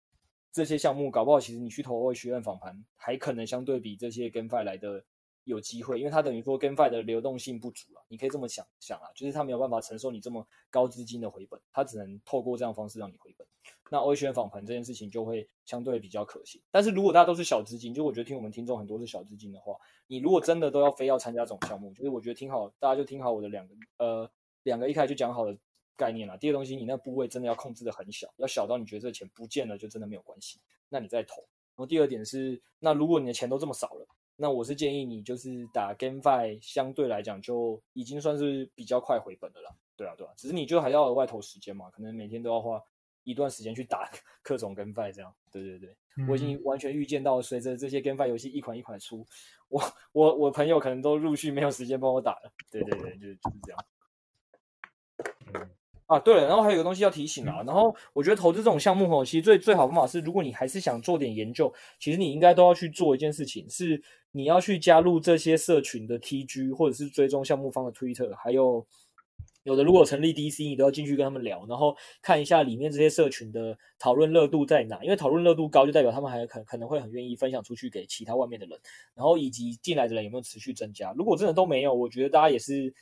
[0.53, 5.03] 这些项目，搞不好其实你去投 OA 学院访盘，还可能相对比这些 GameFi 来的。
[5.45, 13.45] 有机会，因为它等于说 GameFi 的流动性不足了，你可以这么想想啊，就是它没有办法承受你这么高资金的回本，它只能透过这样方式让你回本。
[13.91, 16.61] 那 OA 学院访盘这件事情就会相对比较可行。
[16.71, 19.75] 但是如果大家都是小资金，就我觉得听我们听众很多是小资金的话，
[20.07, 24.31] 你如果真的都要非要参加这种项目，就是我觉得听好，大家就听好我的两个呃
[24.63, 25.57] 两个一开始就讲好的
[25.95, 26.35] 概念啦。
[26.37, 31.35] 第二个东西，你那部位真的要控制的很小，要小到你觉得这个钱不见了就真的没有关系，那你再投。
[31.75, 34.07] 然后第二点是，那如果你的钱都这么少了。
[34.35, 39.69] 那我是建议你就是打 GameFi，相对来讲就已经算是比较快回本的了。
[39.95, 42.81] 对啊，对啊，只是你就还要额外投时间嘛，可能每天都要花
[43.23, 44.09] 一段时间去打
[44.41, 45.31] 各种 GameFi 这样。
[45.51, 49.25] 对对对，嗯、我已经完全预见到，随着这些 GameFi 游戏一款一款出，
[49.67, 49.81] 我
[50.13, 52.51] 我我朋友可能都陆续没有时间帮我打了。
[52.71, 53.85] 对对对，就是就是这样。
[55.53, 55.69] 嗯
[56.13, 63.99] 啊，对了，然后还有一个东西要提醒啊，然后我觉得投资这种项目哦，其实最最好的方法是，如果你还是想做点研究，其实你应该都要去做一件事情，是
[64.31, 68.85] 你要去加入这些社群的 TG，或者是追踪项目方的 Twitter，还有
[69.63, 78.79] 有的如果成立 DC，你都要进去跟他们聊，然后看一下里面这些社群的讨论热度在哪，因为讨论热度高，就代表他们还可可能会很愿意分享出去给其他外面的人，
[79.15, 82.93] 然后以及进来的人有没有持续增加，如果真的都没有，我觉得大家也是。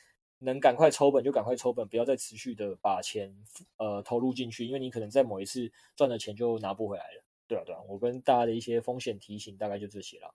[0.44, 3.34] 能赶快抽本就赶快抽本，不要再持续的把钱
[3.78, 7.24] 呃投入进去，因为你可能在某一次赚的钱就拿不回来了。
[7.46, 10.34] 对啊，对啊，我跟大家的一些风险提醒大概就这些了。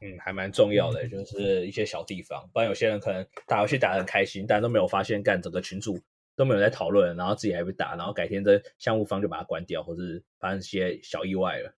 [0.00, 5.98] 嗯，还蛮重要的，就是一些小地方，不然有些人可能打游戏打得很开心，但都没有发现干整个群组
[6.36, 11.74] 都没有在讨论，然后自己还被打，然后改天这项目方就把它关掉，或者是发生一些小意外了。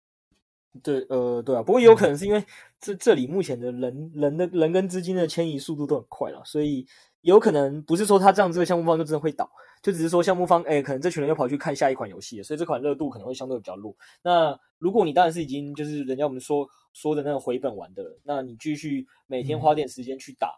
[0.82, 2.43] 对，呃，对啊，不过有可能是因为
[2.80, 6.88] 这这里目前的人人的人跟资金的迁移速度都很快了，所以。
[7.23, 9.49] 有可能不是说他这样这个项目方就真的会倒，
[9.81, 13.95] 就只是说项目方哎，可能这群人又跑去看下一款游戏了，所以这款热度可能会相对比较弱。
[14.21, 20.53] 那如果你当然是已经就是人家我们说说的那种回本玩的，那你继续每天花点时间去打，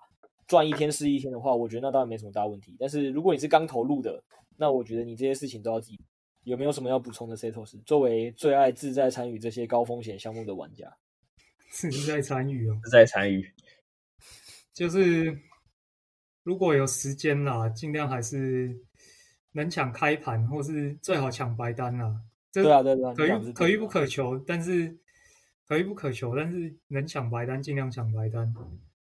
[0.48, 2.76] 赚一天是一天的话，我觉得那当然没什么大问题。
[2.80, 4.24] 但是如果你是刚投入的，
[4.58, 6.00] 那我觉得你这些事情都要自己。
[6.46, 10.92] 有没有什么要补充的？Setos 作为最爱自在参与这些高风险项目的玩家，
[11.70, 13.52] 自在参与哦，自在参与，
[14.74, 15.38] 就是。
[16.46, 18.80] 如果有时间啦，尽量还是
[19.54, 22.22] 能抢开盘，或是最好抢白单啦。
[22.54, 24.96] 对啊，对啊，可遇可遇不可求，但是
[25.68, 28.54] 可遇不可求，但是能抢白单尽量抢白单。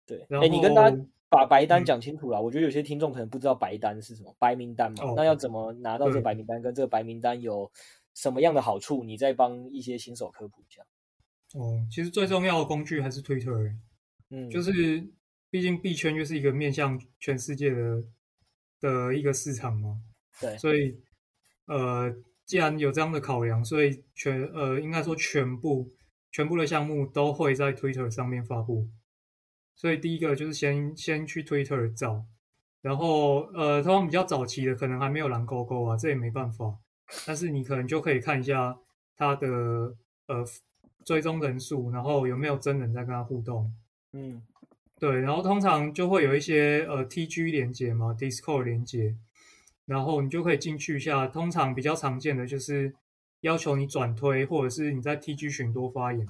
[0.04, 0.96] 对，哎、欸，你跟大家
[1.30, 2.40] 把白单讲清楚啦。
[2.40, 5.04] 嗯、我觉得有些听众可能不知道白单是什么，白名单嘛。
[5.04, 6.60] 哦、那要怎么拿到这个白名单？
[6.60, 7.70] 跟这个白名单有
[8.14, 9.04] 什么样的好处？
[9.04, 10.82] 你再帮一些新手科普一下。
[11.54, 13.76] 哦，其实最重要的工具还是 Twitter，
[14.30, 15.06] 嗯，就是。
[15.50, 18.04] 毕竟币圈就是一个面向全世界的
[18.80, 20.00] 的一个市场嘛，
[20.40, 21.00] 对，所以
[21.64, 25.90] 呃，既然有这样的考量，所以全呃，应该说全部
[26.30, 28.88] 全部的项目都会在 Twitter 上面发布。
[29.74, 32.26] 所以第一个就是先先去 Twitter 找，
[32.82, 36.78] 然后呃，通常比较早期的可能还没有蓝勾勾啊，这也没办法，
[37.26, 38.76] 但是你可能就可以看一下
[39.16, 39.48] 他的
[40.26, 40.44] 呃
[41.06, 43.72] 追踪人数，然后有没有真人在跟他互动，
[44.12, 44.42] 嗯。
[45.00, 49.14] 对，然后通常就会有一些呃 TG 连接嘛，Discord 连接，
[49.86, 51.28] 然后你就可以进去一下。
[51.28, 52.92] 通常比较常见的就是
[53.42, 56.26] 要求你转推，或者是你在 TG 群多发言，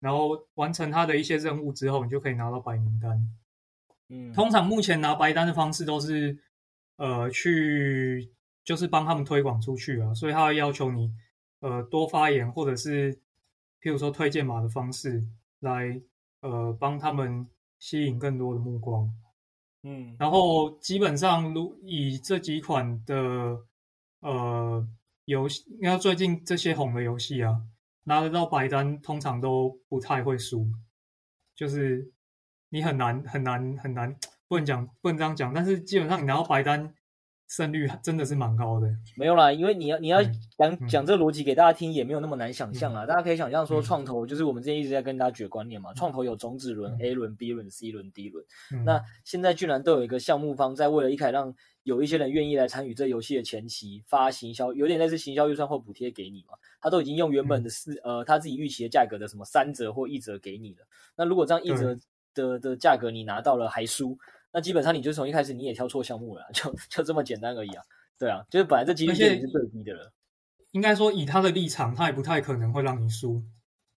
[0.00, 3.24] 然后完成他的一些任务之后，你就可以拿到白名单。
[4.08, 6.36] 嗯，通常目前拿白单的方式都是
[6.96, 8.32] 呃去
[8.64, 11.08] 就是帮他们推广出去啊，所以他会要求你
[11.60, 13.14] 呃多发言，或者是
[13.80, 15.22] 譬如说推荐码的方式
[15.60, 16.00] 来
[16.40, 17.46] 呃帮他们。
[17.82, 19.12] 吸引更多的目光，
[19.82, 23.58] 嗯，然后基本上如以这几款的
[24.20, 24.86] 呃
[25.24, 27.60] 游戏，因为最近这些红的游戏啊，
[28.04, 30.64] 拿得到白单通常都不太会输，
[31.56, 32.12] 就是
[32.68, 34.16] 你很难很难很难，
[34.46, 36.94] 不能讲不能这样讲，但是基本上你拿到白单。
[37.54, 40.22] 胜率真的是蛮高的，没有啦，因为你要你要
[40.56, 43.04] 讲讲这个逻辑给大家听，也没有那么难想象啦。
[43.04, 48.42] 大家可以想象说，创投就是我们之前一直在跟大家举观念嘛，创投有种子轮、A 轮、B 轮、C 轮、D 轮。
[48.86, 56.54] 那现在居然都有一个项目方在为了一开让有一些人愿意来参与这游戏的前期发行销，有点类似行销预算或补贴给你嘛。
[56.80, 60.86] 他都已经用原本的四呃他自己预期的价格的什么三折或一折给你了。
[61.16, 61.98] 那如果这样一折
[62.32, 64.16] 的的价格你拿到了还输？
[64.52, 67.82] 那基本上你就从一开始你也挑错项目了， 就就这么简单而已啊！
[68.18, 70.12] 对啊，就是本来这几率是最低的了。
[70.72, 73.42] 应该说，以他的立场，他也不太可能会让你输，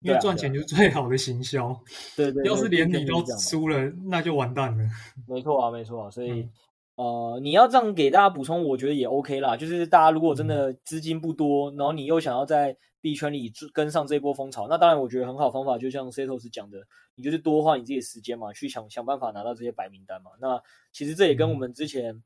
[0.02, 1.78] 因为赚钱就是最好的行销。
[2.16, 4.84] 对对，要是连你都输了，那就完蛋了。
[5.28, 6.42] 没错啊，没错啊，所以。
[6.42, 6.50] 嗯
[6.96, 9.58] 呃，你要这样给大家补充，我觉得也 OK 啦。
[9.58, 20.32] 就是大家如果真的资金不多，嗯、然后你又想要在币圈里跟上这波风潮，那当然我觉得很好方法，就像 Setos 讲的，你就是多花你自己的时间嘛，去想想办法拿到这些白名单嘛。
[20.40, 20.62] 那
[20.94, 22.24] 其实这也跟我们之前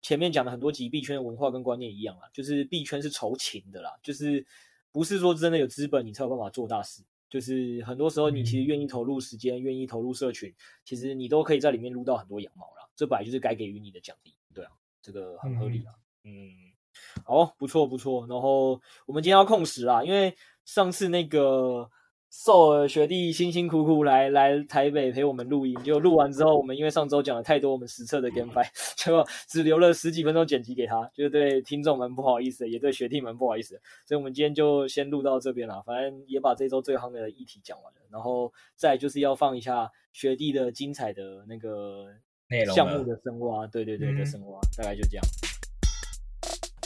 [0.00, 4.46] 前面讲的很多集币圈的文化跟观念一样啦，就是币圈是筹勤的啦，就是
[4.90, 10.54] 不是说真的有资本你才有办法做大事，就是很多时候你其实愿意投入时间，愿意投入社群，
[10.86, 12.85] 其实你都可以在里面撸到很多羊毛啦。
[12.96, 14.70] 这本来就是该给予你的奖励，对啊，
[15.02, 15.92] 这个很合理啊。
[16.24, 16.52] 嗯，嗯，
[17.24, 18.26] 好，不错不错。
[18.26, 21.88] 然后我们今天要控时啊，因为上次那个
[22.30, 33.80] 瘦尔学弟辛辛苦苦来来台北陪我们录音，就录完之后，我们因为上周讲了太多我们实测的 GameFi， 结果只留了十几分钟剪辑给他，就对听众们不好意思，也对学弟们不好意思。
[34.06, 42.08] 所以我们今天就先录到这边了，反正也把这周最夯的议题讲完了，然后再就是要放一下学弟的精彩的那个。
[42.74, 45.24] 项目的深挖，对对对的深挖，大概就这样。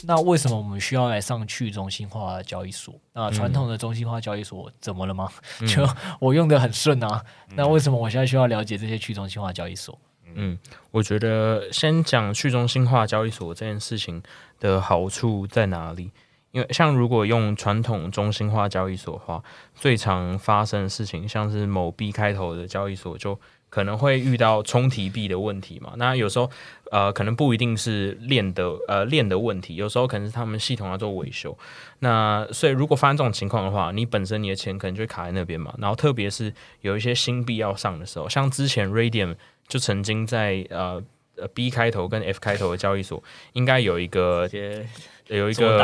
[0.02, 2.94] 那为什么我们需要来上去中心化交易所？
[3.12, 5.28] 那传统的中心化交易所怎么了吗？
[5.60, 5.86] 嗯、就
[6.18, 7.22] 我用的很顺啊。
[7.50, 9.98] 嗯、 那为什么我现在需要了解这些去中心化交易所？
[10.34, 10.58] 嗯，
[10.90, 14.22] 我觉得先讲去中心化交易所这件事情
[14.58, 16.10] 的好处在哪里？
[16.52, 19.44] 因为像如果用传统中心化交易所的话，
[19.74, 23.38] 最常发生的事情，像是某 B 开头的交易所就。
[23.70, 25.94] 可能会遇到冲提币的问题嘛？
[25.96, 26.50] 那有时候，
[26.90, 31.56] 呃，可能不一定是链的呃链的问题，有时候可能是他们系统要做维修。
[32.00, 35.72] 那所以如果发生这种情况的话，你本身你的钱可能就会卡在那边嘛。
[35.78, 41.02] 然后特别是有一些新币要上的时候，像之前 Radium 就曾经在呃
[41.36, 44.48] 呃 B 开头跟 F 开头的交易所，应该有一个。
[45.30, 45.78] 有一个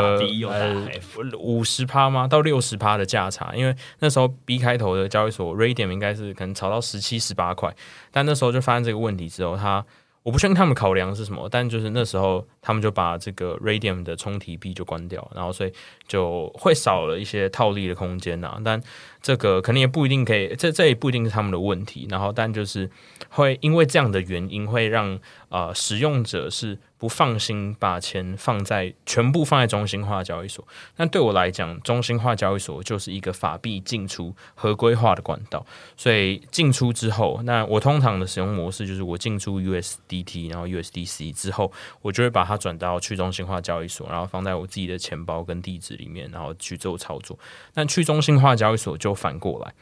[0.49, 0.91] 呃
[1.39, 2.27] 五十趴吗？
[2.27, 7.75] 到六十趴的价差，因为那时候 B 开头的交易所 Raydium 应该是可能炒到十七十八块，
[8.11, 9.85] 但那时候就发现这个问题之后，他
[10.25, 15.73] 我不确定他们考量是什么，但就是那时候他们就把这个 Raydium 的冲提币就关掉，然后所以
[16.09, 18.61] 就会少了一些套利的空间呐。
[18.65, 18.83] 但
[19.27, 22.07] 这个肯定也不一定可以，这这也不一定是他们的问题。
[22.09, 22.89] 然后但就是
[23.31, 26.79] 会因为这样的原因，会让呃使用者是。
[26.99, 35.67] 不放心把钱放在全部放在中心化交易所，那对我来讲，中心化交易所就是一个法币进出合规化的管道。
[35.95, 47.39] 所以进出之后，那我通常的使用模式就是我进出 USDT，然后 USDC 之后，我就会把它转到去中心化交易所，然后放在我自己的钱包跟地址里面，然后去做操作。
[47.75, 49.73] 但去中心化交易所就反过来。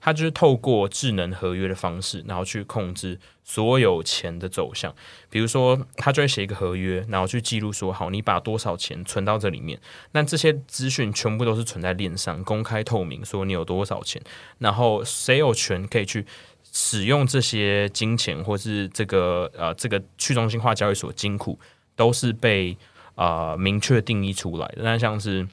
[0.00, 4.94] 它就是透过智能合约的方式，然后去控制所有钱的走向。
[5.30, 9.80] 比如说，他就会写一个合约，然后去记录说，好，你把多少钱存到这里面。
[10.12, 14.20] 那这些资讯全部都是存在链上，公开透明，说你有多少钱，
[14.58, 16.26] 然后谁有权可以去
[16.70, 21.58] 使用这些金钱，或是这个呃这个去中心化交易所金库，
[21.96, 22.76] 都是被
[23.14, 24.82] 啊、明确定义出来的。
[24.82, 25.48] 那像是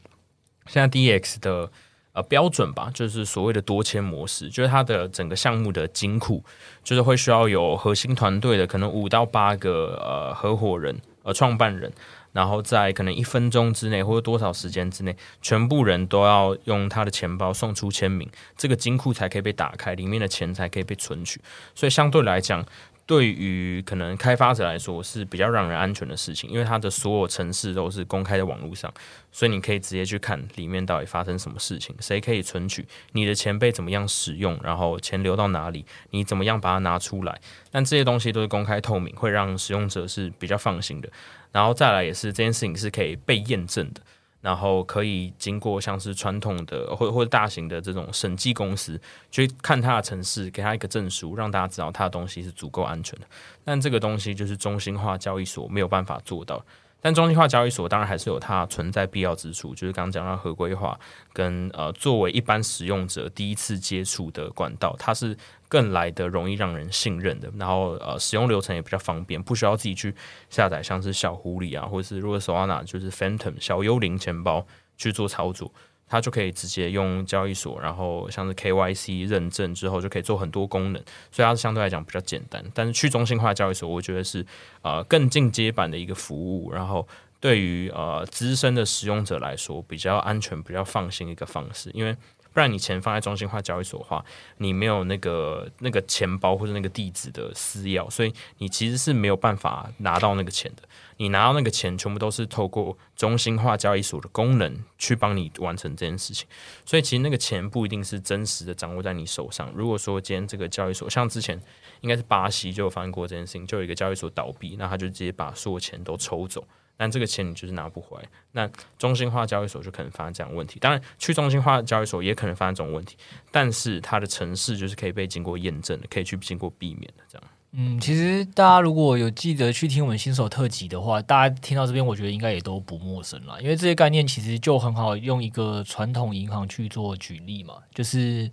[0.65, 1.71] 现在 DEX 的。
[2.13, 6.43] 呃，标准吧，就是所谓的多签模式，就是它的整个项目的金库，
[6.83, 11.89] 就是会需要有核心团队的可能五到八个呃合伙人呃创办人，
[12.33, 21.39] 然后在可能一分钟之内或者多少时间之内，全部人都要用他的钱包送出签名，这个金库才可以被打开，里面的钱才可以被存取，
[21.73, 22.65] 所以相对来讲。
[23.11, 28.89] 对于可能开发者来说是比较让人安全的事情，因为它的所有程式都是公开的网络上，
[29.33, 37.37] 所以你可以直接去看里面到底发生什么事情，谁可以存取，你的钱被怎么样使用，然后钱流到哪里，你怎么样把它拿出来，
[37.69, 41.09] 但这些东西都是公开透明，会让使用者是比较放心的。
[41.51, 43.99] 然后再来也是这件事情是可以被验证的。
[44.41, 48.99] 然后可以经过像是传统的或或者大型的这种审计公司
[49.29, 53.25] 去看它的城市，给他一个证书，让大家知道它的东西是足够安全的。
[53.63, 56.63] 但这个东西就是中心化交易所没有办法做到。
[57.03, 60.99] 但中心化交易所当然还是有它存在必要之处，就是刚刚讲到合规化
[61.33, 65.35] 跟呃作为一般使用者第一次接触的管道，它是
[65.71, 67.49] 更来的容易让人信任的。
[67.57, 70.13] 然后呃使用流程也比较方便，不需要自己去
[70.49, 74.67] 下载像是小狐狸啊，或者是如果 soana 就是 Phantom 小幽灵钱包
[74.97, 75.71] 去做操作。
[76.13, 81.01] 它就可以直接用交易所，然后像是 KYC 认证之后，就可以做很多功能，
[81.31, 82.61] 所以它是相对来讲比较简单。
[82.73, 84.45] 但是去中心化交易所，我觉得是
[84.81, 87.07] 呃更进阶版的一个服务，然后
[87.39, 91.89] 对于呃资深的使用者来说，比较安全、比较放心的一个方式。
[91.93, 92.13] 因为
[92.53, 94.23] 不然你钱放在中心化交易所的话，
[94.57, 100.83] 你没有那个那个钱包或者那个地址的私钥，所以你其实是没有办法拿到那个钱的。
[101.17, 106.47] 你拿到那个钱，全部都是透过中心化交易所的功能去帮你完成这件事情。
[106.83, 109.71] 所以其实那个钱不一定是真实的掌握在你手上。
[109.75, 111.61] 如果说今天这个交易所像之前
[112.01, 116.65] 应该是巴西就有发生过这件事情，就有一个交易所倒闭，那他就直接把所有钱都抽走。
[117.01, 120.79] 但这个钱你就是拿不回来，那中心化交易所就可能发生这样问题。
[120.79, 123.17] 当然，去中心化交易所也可能发生这种问题，
[123.49, 127.23] 但是它的程式就是可以被经过验证的，可以去经过避免的。
[127.27, 138.51] 这样，嗯，其实大家如果有记得去听我们新手特辑的话，大家听到这边，我觉得应该也都不陌生了，因为这些概念其实就很好用一个传统银行去做举例嘛，就是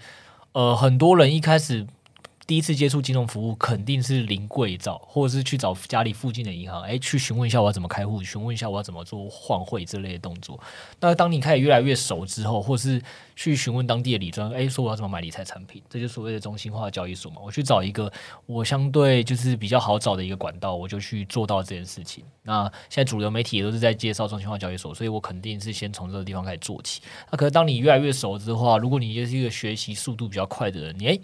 [0.53, 1.87] 呃，很多人一开始。
[2.49, 10.59] 第一次接触金融服务，肯定是临柜找，或者是去找家里附近的银行，哎，去询问一下我要怎么开户，询问一下我要怎么做换汇之类的动作。
[10.99, 13.03] 那当你开始越来越熟之后，或是
[13.37, 17.37] 去询问当地的理专，哎，说我要怎么买理财产品，这就所谓的中心化交易所嘛。
[17.45, 18.11] 我去找一个
[18.47, 22.25] 我相对就是比较好找的一个管道，我就去做到这件事情。
[22.45, 27.03] 那现在主流媒体也都是在介绍中心化交易所，所以我肯定是先从这个地方开始做起。
[27.31, 31.19] 那可是当你越来越熟之后，如果你就是一个学习速度比较快的人，你哎。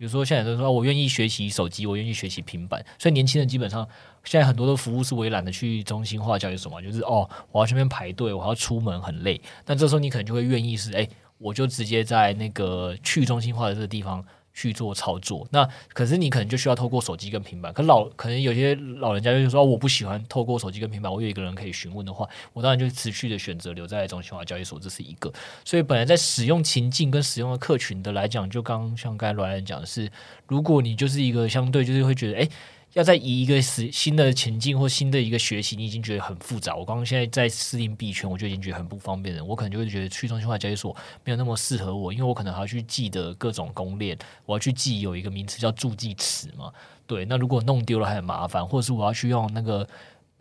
[0.00, 3.86] 比如说，现在都说我愿意学习手机，我愿意学习平板，所以年轻人基本上
[4.24, 9.38] 现在很多的服务是我也懒得去中心化教育什么，就是哦，我要去那边排队，我要出门很累。
[9.62, 14.24] 但这时候你可能就会愿意是，哎，我就直接在那个去中心化的这个地方。
[14.52, 17.72] 去做操作，那可是你可能就需要透过手机跟平板。
[17.72, 25.32] 可老可能有些老人家就说，我不喜欢透过手机跟平板，我有一个人可以询问的话，我当然就持续的选择留在中心化交易所，这是一个。
[25.64, 30.10] 所以本来在使用情境跟使用的客群的来讲，就刚像刚才罗兰讲的是，
[30.46, 32.48] 如果你就是一个相对就是会觉得，哎。
[32.94, 36.74] 要再以一个新新的前进或新的一个学习，你已经觉得很复杂。
[36.74, 39.44] 我刚刚现在在适应币圈，我就已经觉得很不方便了。
[39.44, 46.72] 我可能就会觉得去中心化交易所没有那么适合我，因为我可能还要去记得各种攻略，我要去记有一个名词叫助记词嘛。
[47.06, 49.86] 对，那如果弄丢了还很麻烦，或者是我要去用那个。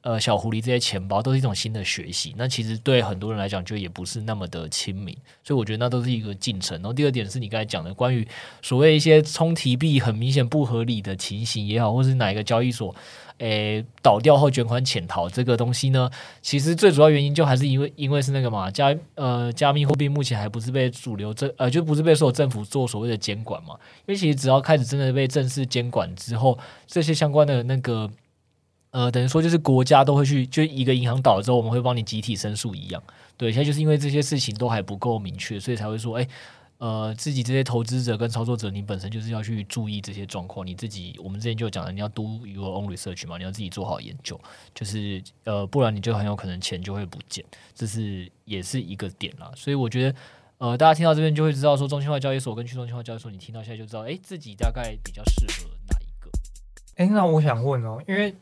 [0.02, 6.78] 呃，小狐狸这些钱包都是一种新的学习，那其实对很多人来讲就也不是那么的亲民，所以我觉得那都是一个进程。
[6.78, 8.26] 然后第二点是你刚才讲的关于
[8.62, 12.96] 所谓一些充提币很明显不合理的情形也好，或是哪一个交易所
[13.40, 16.10] 诶倒掉后卷款潜逃这个东西呢？
[16.42, 23.76] 其实最主要原因就还是因为因为是那个嘛加呃加密货币目前还不是被主流政呃就不是被所有政府做所谓的监管嘛，
[24.06, 28.10] 因为其实只要开始真的被正式监管之后，这些相关的那个。
[28.92, 33.02] 呃，等于说就是国家都会去，就一个银行倒了之后，我们会帮你集体申诉一样。
[33.38, 36.28] 对，现在就是因为这些事情都还不够明确，所以才会说，哎，
[36.80, 40.66] 呃，自己这些投资者跟操作者，你本身就是要去注意这些状况。
[40.66, 44.40] 你自己，我们之前就讲了，你要 do your own research 嘛，你要自己做好研究，
[44.74, 49.52] 就是呃，不然你就很有可能钱就会不见，这是也是一个点啦。
[49.56, 50.18] 所以我觉得，
[50.58, 56.32] 呃，大家听到这边就会知道说，中心化交易所跟去中心化交易所，你听到现在就知道，哎，自己大概比较适合哪一个？
[56.96, 58.36] 哎，那我想问哦，因为。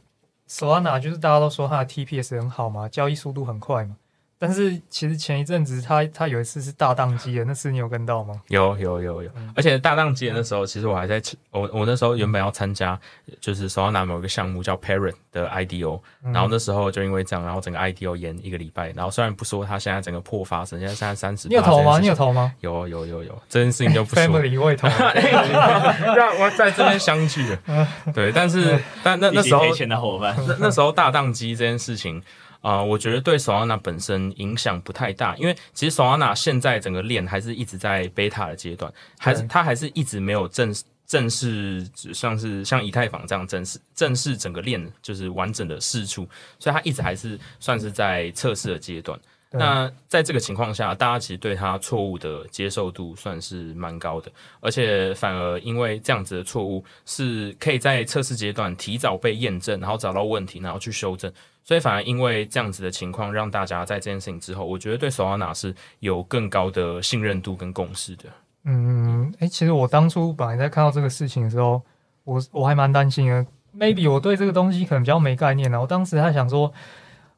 [0.48, 3.98] Solana 就是大家都说它的 TPS 很好嘛，交易速度很快嘛。
[4.40, 8.40] 但是其实前一阵子他他有一次是大宕机的，那次你有跟到吗？
[8.50, 11.22] 有有有有，而且大宕机的那时候，其实我还在
[11.52, 13.00] 我我那时候原本要参加，
[13.42, 18.92] 就是 Solana 某一个项目叫 Parent 的 IDO，然后那时候就因为这样，然后整个 IDO 延一个礼拜。
[18.92, 22.00] 然后虽然不说他现在整个破发生，现在现在三十，你有投吗？
[22.00, 22.54] 你有投吗？
[22.60, 24.24] 有有有有，这件事情就不说。
[24.28, 24.88] Family 我也投，
[26.16, 27.88] 让我在这边相聚了。
[28.14, 32.22] 对，但是但那那时候赔钱的伙伴，那那时候大宕机这件事情。
[32.62, 40.74] 啊、呃，我觉得对 Solana 本身影响不太大，因为其实 Solana 现在整个链还是一直在 beta 的阶段，还是它还是一直没有正
[41.06, 46.28] 正式，像是像以太坊这样正式正式整个链就是完整的释出，
[46.60, 49.18] 所以它一直还是算是在测试的阶段。
[49.50, 54.30] 那在这个情况下，大家其实对它错误的接受度算是蛮高的，
[54.60, 61.32] 而且反而因为这样子的错误是可以在测试阶段提早被验证，然后找到问题，然后去修正。
[61.68, 68.24] 所以反而因为这样子的情况，让大家在这件事情之后，我觉得对 Solana 是有更高的信任度跟共识的。
[68.64, 71.82] 嗯，哎、欸，其实我当初本来在看到这个事情的时候，
[72.24, 73.46] 我我还蛮担心的。
[73.78, 75.82] Maybe 我对这个东西可能比较没概念啊。
[75.82, 76.72] 我当时还想说，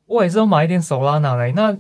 [0.06, 1.52] 我也是要买一点 Solana 来。
[1.54, 1.76] 那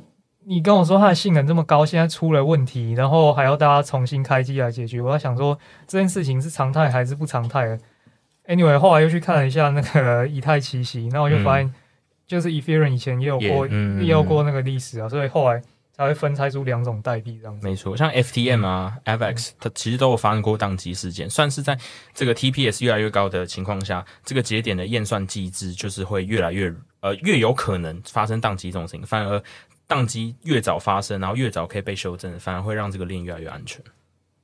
[0.45, 7.79] 你跟我说它的性能这么高，现在出了问题，然后还要大家重新开机来解决，我在想说这件事情是常态还是不常态的
[8.47, 11.73] ？Anyway，后来又去看了一下那个以太奇袭，那我就发现、嗯。
[12.29, 15.59] 就是 Ethereum 以前也有过也有过那个历史啊，所以后来
[15.91, 17.67] 才会分拆出两种代币这样子。
[17.67, 21.75] 没错，像 FTM 啊、嗯、FX，它其实都有发生过宕机事件，算是在
[22.13, 29.41] 这个 TPS 越来越高的情况下，这个节点的验算机制就是会越来越呃越有可能发生宕机这种事情，反而
[29.87, 33.83] 宕机越早发生，然后越早可以被修正，反而会让这个链越来越安全。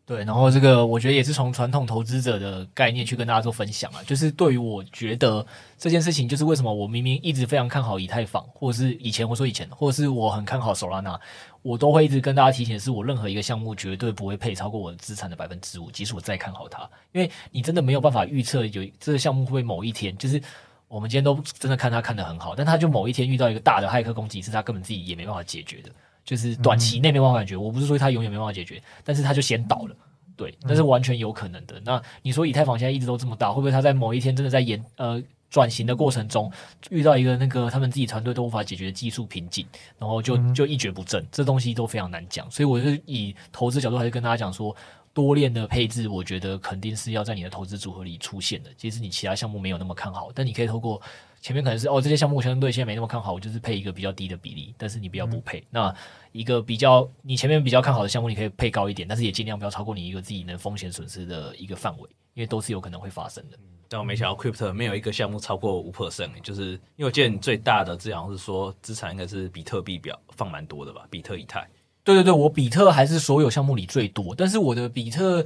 [0.08, 5.44] 对，然后这个我觉得也是从传统投资者的概念去跟大家做分享啊，就是对于我觉得
[5.80, 11.20] 这件事情，就是为什么我明明一直非常看好以太坊，或者是以前我说以前，或者是我很看好 Solana，
[11.64, 20.40] 我都会一直跟大家提醒，是我任何一个项目绝对不会配超过我的资产的百分之五，即使我再看好它，因为你真的没有办法预测有这个项目会不会某一天，就是
[20.88, 25.90] 我们今天都真的看它看得很好，但它就某一天遇到一个大的骇客攻击，是它根本自己也没办法解决的。
[26.26, 29.96] 就是短期内没办法解决，我不是说它永远没办法解决，但是它就先倒了，
[30.36, 31.80] 对，那是完全有可能的。
[31.86, 35.22] 那你说以太坊现在一直都这么大，会不会它在某一天真的在演呃
[35.52, 36.52] 转型的过程中
[36.90, 39.66] 遇到一个那个他们自己团队都无法解决的技术瓶颈，
[40.00, 41.24] 然后就就一蹶不振？
[41.32, 42.50] 这东西都非常难讲。
[42.50, 44.76] 所以我是以投资角度还是跟大家讲说，
[45.14, 48.72] 多链的配置，我觉得肯定是要在你的投资组合里出现的。
[48.76, 51.00] 其实你其他项目没有那么看好，但你可以透过。
[51.46, 55.60] 前面可能是哦，这些项目相对现在没那么看好，我就是配一个比较低的比例，但是你不要不配。
[55.60, 55.96] 嗯、那
[56.32, 63.58] 一个比较你前面比较看好的项目，你可以配高一点，但是也尽量不要超过你一个自己能风险损失的一个范围，因为都是有可能会发生的。
[63.58, 71.06] 嗯、但我没想到 Crypto 没有一个项目超过五 percent，就是因为我记得你最大的这样是说资产应该是比特币表放蛮多的吧？
[71.12, 71.62] 比特以太。
[72.04, 75.46] 对对对，我比特还是所有项目里最多，但是我的比特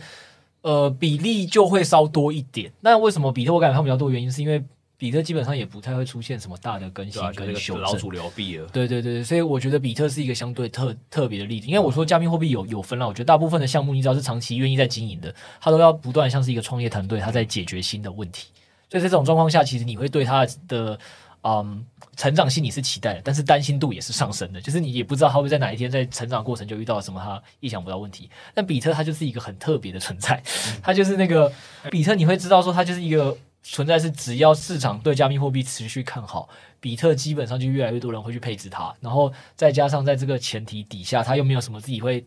[0.62, 2.72] 呃比例就会稍多一点。
[2.80, 4.10] 那为什么比特我感觉它比较多？
[4.10, 4.64] 原因是因为。
[5.00, 8.68] 比特基本上也不太会出现什么大的更新跟修正，老主流币了。
[8.68, 11.68] 对对对，所以我觉得比特是一个相对特特别的例子。
[11.68, 18.50] 因为我说加密货币有有分了，我觉得大部分的项目，你只要是长期愿意在经营的，它都要不断像是一个创业团队，它在解决新的问题。
[18.90, 21.00] 所以在这种状况下，其实你会对它的
[21.44, 21.86] 嗯
[22.18, 24.60] 成长性你是期待的，但是担心度也是上升的。
[24.60, 28.30] 就是你也不知道它会在哪一天在成长过程就遇到什么它意想不到问题。
[28.54, 30.44] 但比特它就是一个很特别的存在，
[30.84, 31.50] 它就是那个
[31.90, 33.38] 比特，你会知道说它就是一个。
[33.72, 36.50] 存在是只要市场对加密货币持续看好，
[36.80, 42.26] 比特基本上就越来越多人会去配置它，然后再加上在这个前提底下，它又没有什么自己会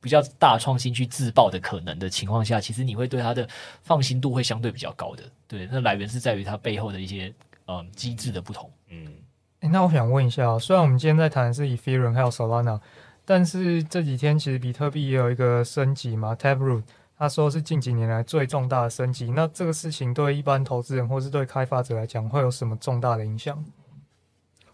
[0.00, 3.48] 比较大创新去自爆的可能的情况下，其实你会对它的
[3.84, 5.22] 放心度会相对比较高的。
[5.46, 7.32] 对，那来源是在于它背后的一些
[7.68, 8.68] 嗯机制的不同。
[8.90, 9.06] 嗯，
[9.60, 12.80] 诶，那我想问一下，虽然我们今天在谈的是 Ethereum 还有 Solana，
[13.24, 16.82] 但是这几天其实比特币也有一个升级嘛，Taproot。
[17.22, 23.64] 他说是近几年来最重大的升级，那这个事情对一般投资人或是对开发者来讲会有什么重大的影响？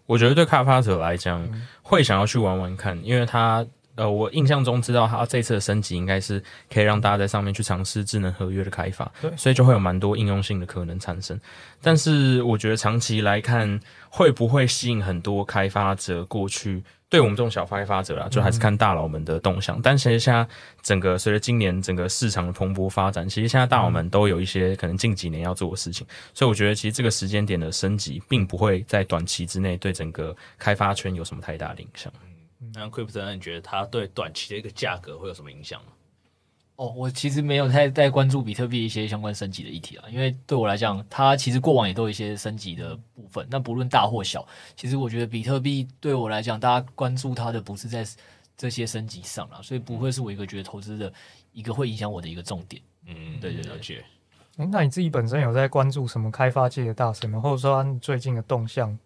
[0.06, 1.46] 我觉得对开发者来讲
[1.82, 3.66] 会想要去玩玩看，因为他
[3.98, 6.42] 呃，我印象中知道它这次的升级应该是
[6.72, 11.38] 可以让大家在上面去尝试智能合约的开发，对，所以就会有蛮多应用性的可能产生。
[11.82, 13.78] 但是我觉得长期来看
[14.08, 16.82] 会不会吸引很多开发者过去？
[17.10, 19.78] 对我们这种小开发者啦，就还是看大佬们的动向。
[19.78, 20.46] 嗯、但其实现在
[20.82, 26.06] 整个随着今年整个市场的蓬勃发展，其实现在大佬们都有一些可能近几年要做的事情。
[26.34, 32.12] 所以我觉得，其实这个时间点的升级，并不会在短期之内对整个开发圈有什么太大的影响。
[32.60, 35.92] 嗯，那 Crypto，你觉得它对短期的一个价格会有什么影响吗？
[36.76, 43.44] 哦，我其实没有太在关注比特币一些相关升级的议题啊，因为对我来讲，它其实过往也都有一些升级的部分。
[43.50, 44.46] 那不论大或小，
[44.76, 48.06] 其实我觉得比特币对我来讲，大家关注它的不是在
[48.56, 51.12] 这些升级上了，所以不会是我一个觉得投资的
[51.52, 52.80] 一个会影响我的一个重点。
[53.06, 54.04] 嗯，对对对。
[54.58, 57.40] 诶，那你自己本身有在关注什么开发界的大神吗？
[57.40, 58.96] 或者说他最近的动向？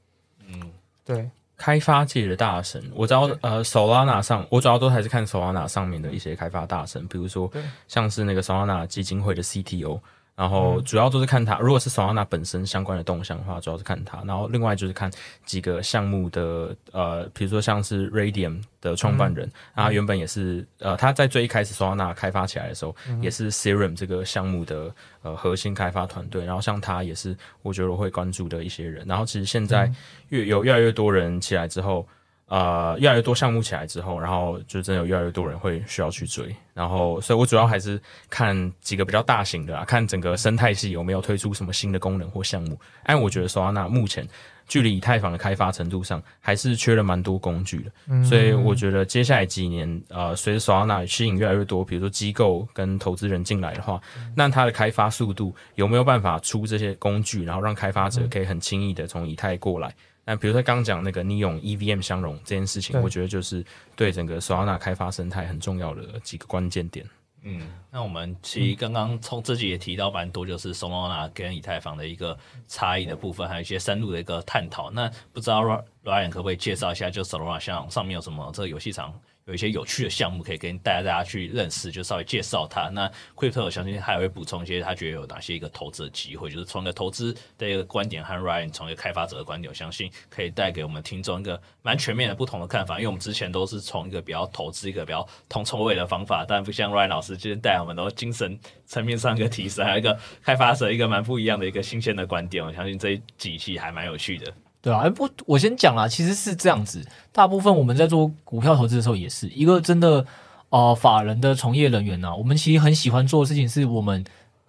[0.47, 0.71] 嗯，
[1.07, 1.31] 对。
[1.63, 7.49] 开发界的大神，我知道，呃，Solana 上，我主要都还是看 Solana 上面的一些开发大神，比如说
[7.87, 10.01] 像是那个 Solana 基金会的 CTO。
[10.35, 14.23] 然后主要都是看它，如果是 Solana 本身相关的动向的话，主要是看它。
[14.25, 15.11] 然后另外就是看
[15.45, 26.45] 几个项目的，呃，比如说像是 Raydium 的创办人，啊、嗯，原本也是，呃，他在最一开始 Solana 开发起来的时候，嗯、也是 Serum 这个项目的呃核心开发团队。
[26.47, 29.05] 然后像他也是，我觉得我会关注的一些人。
[29.07, 29.93] 然后其实现在
[30.31, 32.07] 越有越来越多人起来之后。
[32.53, 37.99] 呃，越来越多项目起来之后，然后就真的有越来越多人会需要去追，然后，所以我主要还是
[38.29, 42.79] 看几个比较大型的啊，看整个生态系有没有推出什么新的功能或项目。
[43.09, 44.29] 因为我觉得 Solana 目前
[44.69, 53.99] 距离以太坊的开发程度上还是缺了蛮多工具的，嗯、所以我觉得接下来几年，呃，随着 Solana 吸引越来越多，比如说机构跟投资人进来的话，
[54.37, 59.95] 那它的开发速度有没有办法出这些工具，然后让开发者可以很轻易的从以太过来？
[60.25, 63.65] 那比如说刚刚讲那个 Neon EVM 相容这件事情，我觉得就是
[63.97, 67.05] 对整个 Solana 开发生态很重要的几个关键点。
[67.45, 67.61] 嗯，
[67.91, 74.93] 那我们其实刚刚从自己也提到蛮多，就是 Solana 跟以太坊的一个差异的部分，还有一些深入的一个探讨。
[74.93, 75.61] 那不知道
[76.05, 79.13] Ryan 可不可以介绍一下，就 Solana 上上面有什么这个游戏场
[79.47, 82.89] 有一些有趣的项目可以跟带大家去认识，就稍微介绍它。
[82.89, 92.99] 那 Crypto 我相信他也会补充一些他觉得有哪些一个投资的机会，就是从一个投资的一个观点和 Ryan 从一个开发者的观点，我相信可以带给我们听众一个蛮全面的不同的看法。
[92.99, 102.65] 因为我们之前都是从一个比较投资一个比较铜臭味的方法，但不像 Ryan 老师今天带我们都精神层面上一个提升，还有一个开发者一个蛮不一样的一个新鲜的观点。
[102.65, 104.53] 我相信这几期还蛮有趣的。
[104.83, 106.09] 对啊，不，我先讲啦。
[106.09, 110.27] 其实是这样子，大部分我们在做股票投资的时候，也是一个真的，
[110.71, 112.35] 呃，法人的从业人员呢、啊。
[112.35, 114.25] 我们其实很喜欢做的事情，是我们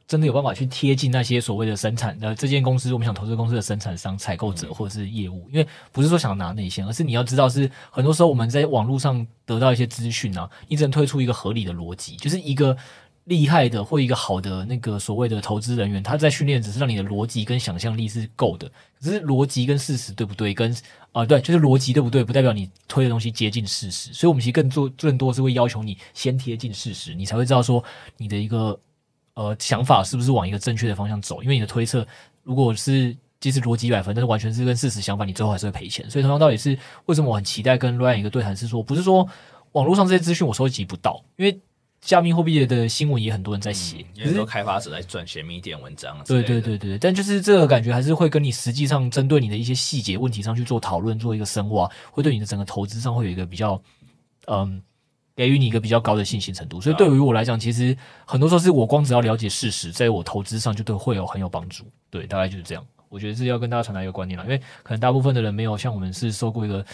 [0.07, 5.49] 真的有办法去贴近那些所谓的生产的这间公司，我们想投资公司的生产商、采购者或者是业务。
[5.51, 12.77] 因为不是说想拿内线，而是你要知道，是很多时候我们在网络上得到一些资讯啊，你只能推出一个合理的逻辑，就是一个。
[13.25, 18.69] 厉害的或一个好的那个所谓的投资人员，他在训练只是让你的逻辑跟想象力是够的，
[18.99, 20.53] 可是逻辑跟事实对不对？
[20.53, 20.75] 跟
[21.13, 22.23] 啊、对，就是逻辑对不对？
[22.23, 24.11] 不代表你推的东西接近事实。
[24.11, 27.81] 所以，我们其实更做更多是会要求你先贴近事实，你才会知道说
[28.17, 28.77] 你的一个
[29.35, 31.41] 呃想法是不是往一个正确的方向走。
[31.43, 32.05] 因为你的推测
[32.41, 36.09] 如果是即使逻辑一百分，但是完全是跟事实相反，你最后还是会赔钱。
[36.09, 39.25] 所以，同样道理是为什么我很期待跟 Ryan 一个对谈，是说不是说
[39.73, 41.57] 网络上这些资讯我收集不到，因为。
[42.03, 46.21] 加密货币的新闻也很多人在写，有很多开发者在撰写密点文章。
[46.25, 53.81] 对对对对，但就是这个感觉还是会跟你实际上针对你的一些细节问题上去做讨论，做一个深挖，会对你的整个投资上会有一个比较，
[54.47, 54.81] 嗯，
[55.33, 56.81] 给予你一个比较高的信心程度。
[56.81, 61.85] 所以对于我来讲，其实很多时候是我光只要了解事实，在我投资上就对会有很有帮助。
[62.09, 62.85] 对，大概就是这样。
[63.07, 66.85] 我觉得是要跟大家传达一个观念了，因为可能大部分的人没有像我们是受过一个。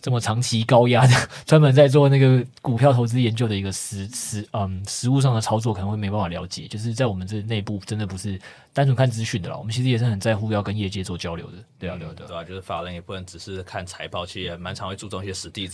[0.00, 6.66] 这么长期高压的， 专门在做那个股票投资研究的一个实实嗯实物上的操作，可能会没办法了解。
[6.66, 8.40] 就是在我们这内部，真的不是
[8.72, 9.56] 单纯看资讯的啦。
[9.56, 11.58] 我们其实也是很在乎要跟业界做交流的。
[11.78, 15.68] 对啊，对啊，对啊，对啊，就是法人也不能只是看财报，其实也蛮常会注重一些实地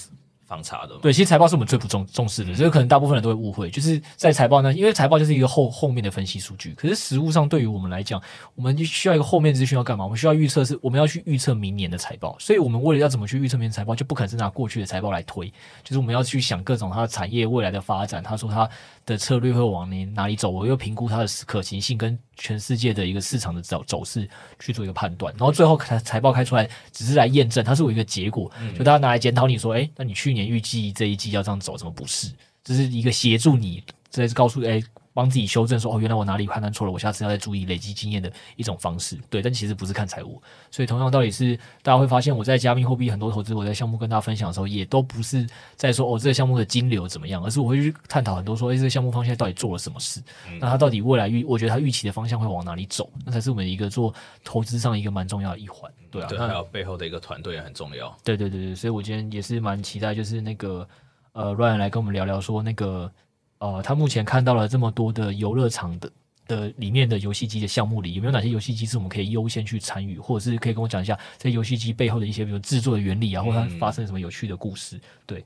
[0.46, 0.96] 方差的。
[1.02, 3.68] 对，其实财报是我们最不重重视的，这个可能大部分人都会误会。
[3.68, 8.22] 就是在财报呢，因为财报就是一个后后面的分析数据，可是实物上对于我们来讲，
[8.54, 10.04] 我们就需要一个后面资讯要干嘛？
[10.04, 15.48] 我们需要预测是我们要去预测明年的财报，所以我们为了要怎么去预测明年财报，就不可能是拿过去的财报来推，
[15.82, 18.68] 就是我们要去想各种它的产业未来的发展，他说他
[19.04, 24.28] 的策略会往哪哪里走，我又评估它的可行性跟全世界的一个市场的走走势
[24.60, 32.30] 去做一个判断，然后最后财财报开出来只是来验证，它是有一个结果，就大家拿来检讨你说，哎，那你去年预计这一季要这样走，怎么不是？
[32.62, 34.82] 这是一个协助你，这是告诉哎。
[35.16, 39.16] 帮自己修正说哦，原来我哪里判断错了，我下次要再注意，累积经验的一种方式。
[39.30, 50.20] 对，但其实不是看财务，所以同样道理是，大家会发现我在加密货币很多投资，我在项目跟大家分享的时候，也都不是在说哦这个项目的金流怎么样，而是我会去探讨很多说，哎，这个项目方向到底做了什么事？
[50.50, 53.10] 嗯、那它到底未来预，我觉得它预期的方向会往哪里走？
[53.24, 54.12] 那才是我们一个做
[54.44, 55.90] 投资上一个蛮重要的一环。
[56.10, 58.14] 对啊，对，还有背后的一个团队也很重要。
[58.22, 60.86] 对对对对，所以我今天也是蛮期待，就是那个
[61.32, 63.10] 呃，Ryan 来跟我们聊聊说那个。
[63.58, 66.10] 呃，他目前看到了这么多的游乐场的
[66.46, 75.00] 的里面的游戏机的项目里，有没有哪些游戏机是我们可以优先去参与，或者是可以跟我讲一下这游戏机背后的一些比如制作的原理啊，或者它发生什么有趣的故事？
[75.24, 75.44] 对，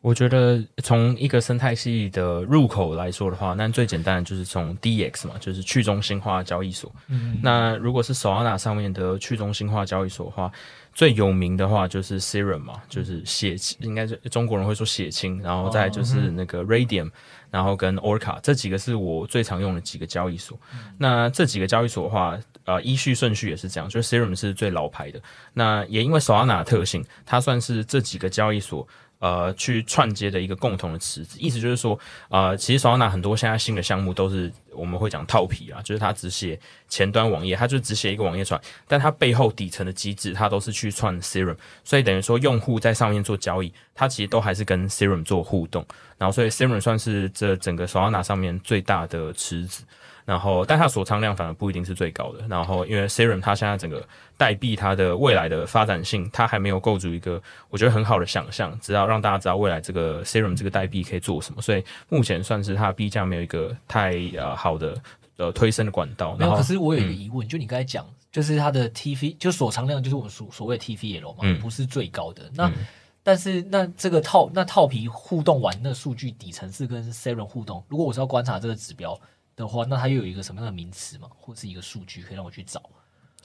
[0.00, 6.90] 我觉得从一个生态系的入口来说的话，那最简单的就是从 DEX 嘛，就是去中心化交易所。
[7.08, 10.50] 嗯，那如果是 Solana 上面的去中心化交易所的话。
[10.94, 17.08] 最有名的话就是 Serum 嘛，就是血清，应该是中国人会说血清，然后再就是那个 Raydium，
[17.50, 20.58] 然后跟 Orca 这几个是我最常用的几个交易所。
[20.96, 25.20] 那这几个交易所的话，呃，依序顺序也是这样，就是 Serum 是最老牌的。
[25.54, 28.86] 那也因为 Solana 的特性，它算是这几个交易所。
[29.18, 31.98] 呃，去串接的一个共同的池子，意思就是说，
[32.28, 36.58] 呃，其实 Solana 很多现在新的项目都是我们会讲套皮啊，就是它只写
[36.88, 45.84] 前端网页，它就只写一个网页串，但它背后底层的机制，它都是去串 Serum，所以等于说用户在上面做交易，它其实都还是跟 Serum 做互动，
[46.16, 49.82] 然后所以 Serum 算是这整个 Solana 上面最大的池子。
[50.28, 52.46] 然后，但它锁仓量反而不一定是最高的。
[52.50, 54.06] 然后，因为 Serum 它现在整个
[54.36, 61.62] 代币它的未来的发展性，它还没有构筑一个我觉得很好的想象，只要让大家知道未来这个 Serum 这个代币可以做什么。
[61.62, 65.00] 所以目前算是它的币价没有一个太呃好的
[65.38, 66.36] 呃推升的管道。
[66.38, 72.50] 没有，可是我有一个疑问，嗯、就你刚才讲，就是它的 TV 就锁仓量，就是我们所所谓 TVL 嘛，嗯、不是最高的。
[72.52, 72.74] 那、嗯、
[73.22, 79.18] 但是那这个套那套皮互动完那数据底层是跟 Serum 互动，如果我是要观察这个指标。
[79.58, 81.28] 的话，那它又有一个什么样的名词嘛？
[81.36, 82.82] 或是一个数据可以让我去找？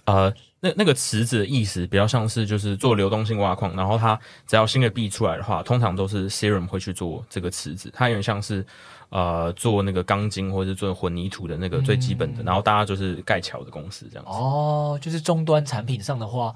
[0.05, 8.65] 呃，那那个池子的意思比较像是就是做流动性挖矿，然后它只要新的币出来的话，通常都是 Serum 会去做这个池子，它有点像是
[9.09, 14.31] 呃做那个钢筋或者是做混凝土的那个最基本的，嗯、然后大家就是盖桥的公司这样子。
[14.31, 16.53] 哦，就是终端产品上的话，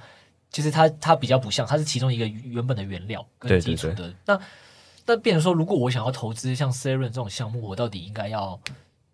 [0.51, 3.93] 其实它它比较不像，它是其中一个原本的原料跟基础的。
[3.93, 4.37] 对对对，那
[5.05, 8.59] 但变成说，如果我想要投资像 Serum 这种项目，我到底应该要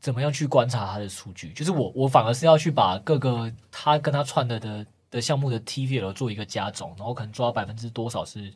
[0.03, 1.53] 怎么样去观察它的数据？
[1.53, 8.51] 就是我我反而是要去把各个他跟他串的的的项目的 TVL 做一个加总，然后可能抓百分之多少是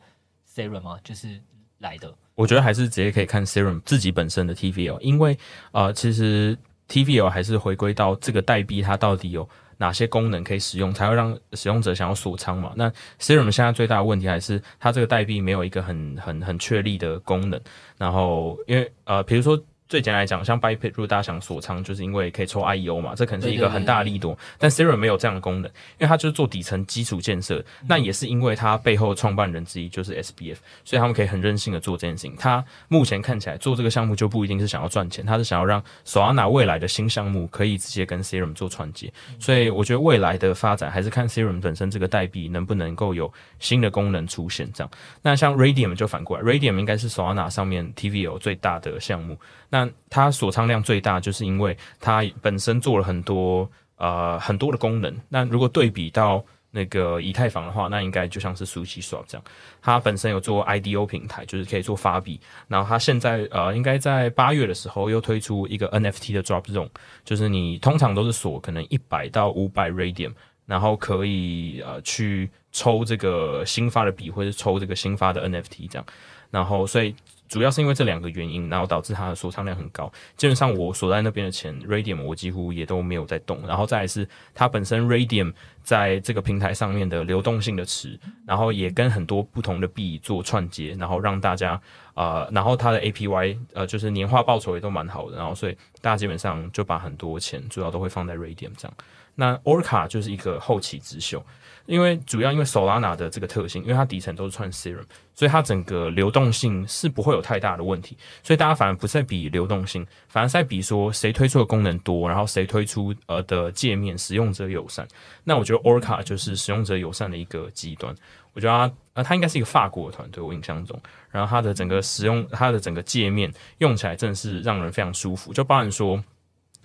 [0.46, 0.98] Serum 吗？
[1.02, 1.40] 就是
[1.78, 2.14] 来的。
[2.34, 5.38] 我觉得还是直接可以看 Serum 自己本身的 TVL，因为
[5.72, 6.54] 呃，其实
[6.86, 9.48] TVL 还是回归到这个代币它到底有。
[9.80, 12.72] 哪些功能可以使用，才会让使用者想要锁仓嘛？
[12.76, 12.90] 那
[13.20, 17.58] Serum 现在最大的问题还是它这个代币没有一个很很很确立的功能，
[17.96, 19.58] 然后因为呃，比如说。
[19.88, 24.36] 最简单来讲，像 Bybit 如果大家想锁仓，就是因为可以抽 IEO 嘛，这可能是一个很大的利多。
[24.58, 27.64] 但 Serum 没有这样的功能，因为它就是做底层基础建设。
[27.86, 32.36] 那也是因为它背后创办人之一就是 SBF，所以他们可以很任性的做这件事情。
[32.36, 39.10] 他目前看起来做这个项目就不一定是想要赚钱，他是想要让 Solana 未来的新项目可以直接跟 Serum 做串接。
[39.38, 44.70] 所以我觉得未来的发展还是看 Serum 本身这个代币能不能够有新的功能出现。
[44.74, 44.90] 这样，
[45.22, 49.38] 那像 Raydium 就反过来，Raydium 应该是 Solana 上面 TVL 最大的项目。
[49.70, 55.14] 那它锁仓量最大，就是因为它本身做了很多呃很多的功能。
[55.28, 59.44] 那如果对比到那个以太坊的话，那应该就像是 su 七这样，
[59.82, 62.40] 它本身有做 IDO 平台，就是可以做发币。
[62.66, 66.88] 然后它现在呃应该在八月的时候又推出一个 NFT 的 Drop Zone，
[67.24, 70.32] 就是你通常都是锁可能一百到五百 Radium，
[70.66, 76.06] 然后可以呃去抽这个新发的币，或者抽这个新发的 NFT 这样。
[76.50, 77.14] 然后所以。
[77.48, 80.12] 主要是因为这两个原因，然后导致它的锁仓量很高。
[80.36, 83.60] 基本上我锁在那边的钱，Radium 我几乎也都没有在动。
[83.66, 91.80] 然后再来是它本身 Radium 在这个平台上面的流动性的池，然后也跟很多不同的币做串接，然后让大家
[92.14, 95.36] 呃，然后它的 APY 呃就是年化报酬也都蛮好的。
[95.36, 98.94] 然后所以大家基本上就把很多钱主要都会放在 Radium 这样。
[99.34, 101.44] 那 Orca 就是一个后起之秀。
[101.88, 108.14] 因为主要因为 Solana 的这个特性，因为它底层都是串 Serum，所以它整个流动性是不会有太大的问题。
[108.42, 115.08] 所以大家反而不再比流动性，反而在比说谁推出的功能多，然后谁推出呃的界面使用者友善。
[115.44, 118.14] 那我觉得 Orca 就是使用者友善的一个极端。
[118.52, 125.54] 我觉得它呃它应该是一个法国团队，我印象中，然后它的整个使用它的整个界面用起来真的是让人非常舒服。
[125.54, 126.22] 就包含说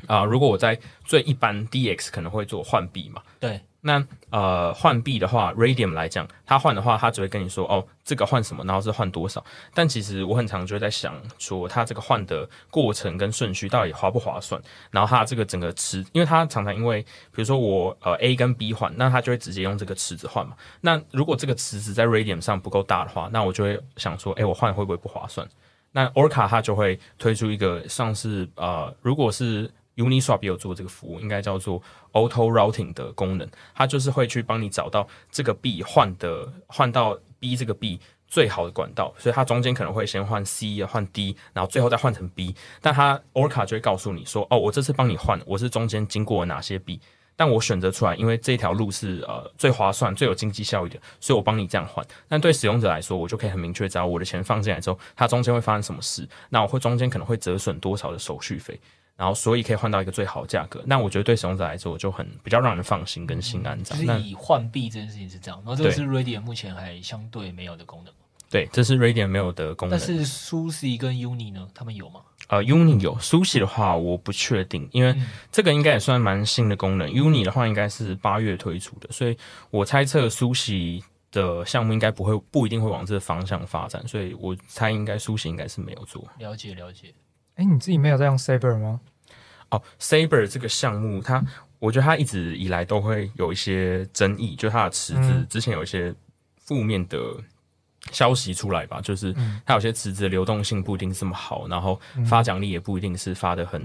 [0.08, 3.60] 啊、如果我在最一般 DX 可能会做换币嘛，对。
[3.86, 9.44] 那呃换币的话，Radium 来讲，他换的话，他只会跟你说哦，这个换什么，然后是换多少。
[9.74, 14.62] 但其实我很常就会在想说，他这个换的过程跟顺序到底划不划算？
[14.90, 20.56] 然后他这个整个池，因为他常常因为比如说我呃 A 跟 B 换，那他就会直接用这个池子换嘛。
[20.80, 25.46] 那如果这个池子在 Radium 上不够大的话，那我就会想说，哎，我换会不会不划算？
[25.92, 31.82] 那 Orca 它就会推出一个像是呃，如果是 Uniswap 也有做这个服务，应该叫做
[32.12, 47.00] Auto Routing 的功能，它就是会去帮你找到这个币换的换到 B 这个币最好的管道，所以它中间可能会先换 C 换 D，然后最后再换成 B，但它 Orca 就会告诉你说，哦，我这次帮你换，我是中间经过了哪些币，
[47.36, 52.04] 但我选择出来，因为这条路是呃最划算、最有经济效益的，所以我帮你这样换。
[52.28, 58.80] 但对使用者来说，我就可以很明确知道我的钱放进来之后，它中间会发生什么事，那我会中间可能会折损多少的手续费。
[59.24, 60.84] 然后，所以可以换到一个最好的价格。
[60.86, 63.82] 那我觉得对使用者来说，就很比较让人放心跟心安。
[63.82, 65.58] 这样，就是以换币这件事情是这样。
[65.64, 68.14] 然后这个是 Raydium 目前还相对没有的功能。
[68.50, 69.98] 对，这是 Raydium 没有的功能。
[69.98, 71.66] 但是 Sushi 跟 Uni 呢？
[71.74, 72.20] 他们有吗？
[72.50, 75.16] 呃，Uni 有，Sushi 的话我不确定，因为
[75.54, 77.08] 这个应该也算蛮新的功能。
[77.10, 79.38] 嗯、Uni 的话应该是八月推出的，所以
[79.70, 81.02] 我猜测 Sushi
[81.32, 84.06] 的项目应该不会不一定会往这个方向发展。
[84.06, 86.28] 所以我猜应该 Sushi 应该是没有做。
[86.40, 87.14] 了解，了解。
[87.56, 89.00] 哎，你自己没有在用 Saber 吗？
[89.74, 91.44] 哦，Saber 这个项目，它
[91.80, 96.14] 我觉得它一直以来都会有一些争议，就它的池子之前有一些
[96.58, 97.18] 负面的
[98.12, 99.34] 消息出来吧，就是
[99.66, 103.82] 它有些池子的流动性不一定这么好，然后发奖励也不一定是发的很。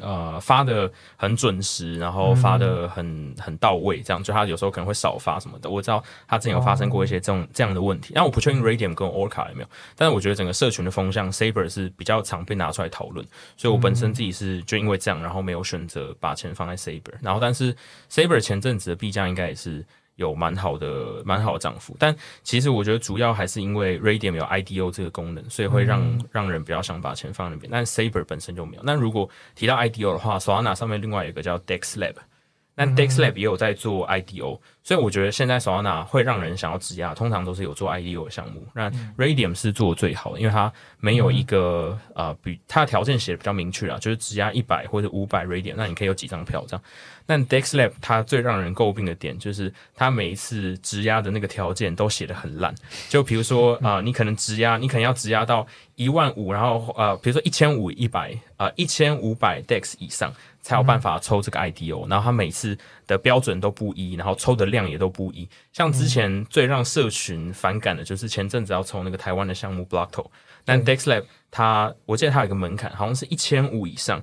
[0.00, 5.70] 呃，发的很准时，然后发的很很到位，这样就他有时候可能会少发什么的。
[5.70, 9.68] 我知道他之前有发生过一些这种这样的问题，但我不确定 Raydium 跟 Orca 有没有。
[9.96, 13.26] 但是我觉得整个社群的风向，Saber 是比较常被拿出来讨论，
[13.56, 17.14] 所以我本身自己是就因为这样，然后没有选择把钱放在 Saber。
[17.20, 17.74] 然后，但是
[18.10, 19.84] Saber 前阵子的币价应该也是。
[20.20, 27.70] 有蛮好的、蛮好的涨幅，但其实我觉得主要还是因为 Raydium 有 IDO 这个功能，所以会让、嗯、让人比较想把钱放那边。
[27.72, 28.82] 但 Saber 本身就没有。
[28.84, 32.16] 那如果提到 IDO 的话，Solana 上面另外有一个叫 Dex Lab，
[32.74, 38.66] 那 DexLab 也有在做 IDO，所以我觉得现在 Solana 会让人想要质押，通常都是有做 IDO 的项目。
[38.74, 46.82] 那 Raydium 是做最好的，因为它没有一个呃，比它的条件写的比较明确啊，就是质押一百或者五百 Raydium，那你可以有几张票这样。
[47.26, 52.74] 但 DexLab 它最让人诟病的点就是，它每一次质押的那个条件都写的很烂。
[53.08, 55.64] 就比如说啊、 呃，你可能质押，你可能要质押到
[55.94, 60.32] 一万五，然后呃，比如说一千五、一百啊，一千五百 Dex 以上。
[60.62, 62.76] 才有办法抽这个 IDO，然后它每次
[63.06, 65.48] 的标准都不一，然后抽的量也都不一。
[65.72, 70.26] 像之前最让社群反感的就是前阵子要抽那个台湾的项目 Blockto，
[70.64, 74.22] 但 DexLab 它我记得它有一个门槛，好像是一千五以上，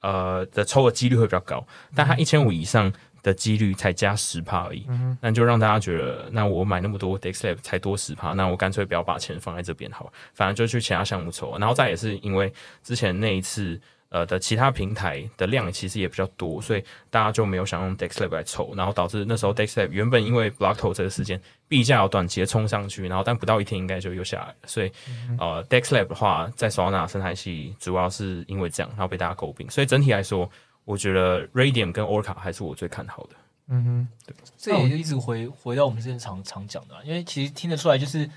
[0.00, 4.86] 呃的抽的几率会比较高，但它一千五以上的几率才加十趴而已，
[5.20, 13.80] 那就让大家觉得，那我买那么多 DexLab 才多十趴，那我干脆不要把钱放在这边好，反正就去其他项目抽，然后再也是因为之前那一次。
[14.10, 30.50] 呃的其他平台的量其实也比较多，所以大家就没有想用 DexLab 来抽，然后导致那时候 DexLab 原本因为 Blockto 这个时间币价有短期的冲上去，然后但不到一天应该就又下来了，所以、嗯、呃 DexLab 的话在 Solana 生态系主要是因为这样，然后被大家诟病，所以整体来说，
[30.84, 33.30] 我觉得 Raydium 跟 Orca 还是我最看好的。
[33.68, 38.28] 嗯哼，对，这也就一直回回到我们之前常常讲的，因为其实听得出来就是。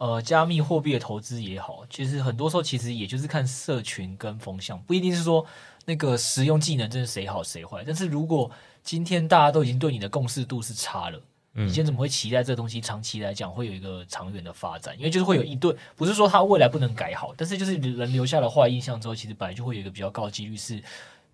[0.00, 5.44] 呃，加密货币的投资也好，其实很多时候其实也就是看社群跟风向，不一定是说
[5.84, 7.84] 那个实用技能真的谁好谁坏。
[7.86, 8.50] 但是如果
[8.82, 11.20] 今天大家都已经对你的共识度是差了，
[11.52, 14.96] 嗯，你今天怎么会期待这东西长期来讲会有一个长远的发展？
[14.96, 20.82] 因为就是会有一对，不是说它未来不能改好，但是就是人留下了坏印象之后，其实本来就会有一个比较高的几率是。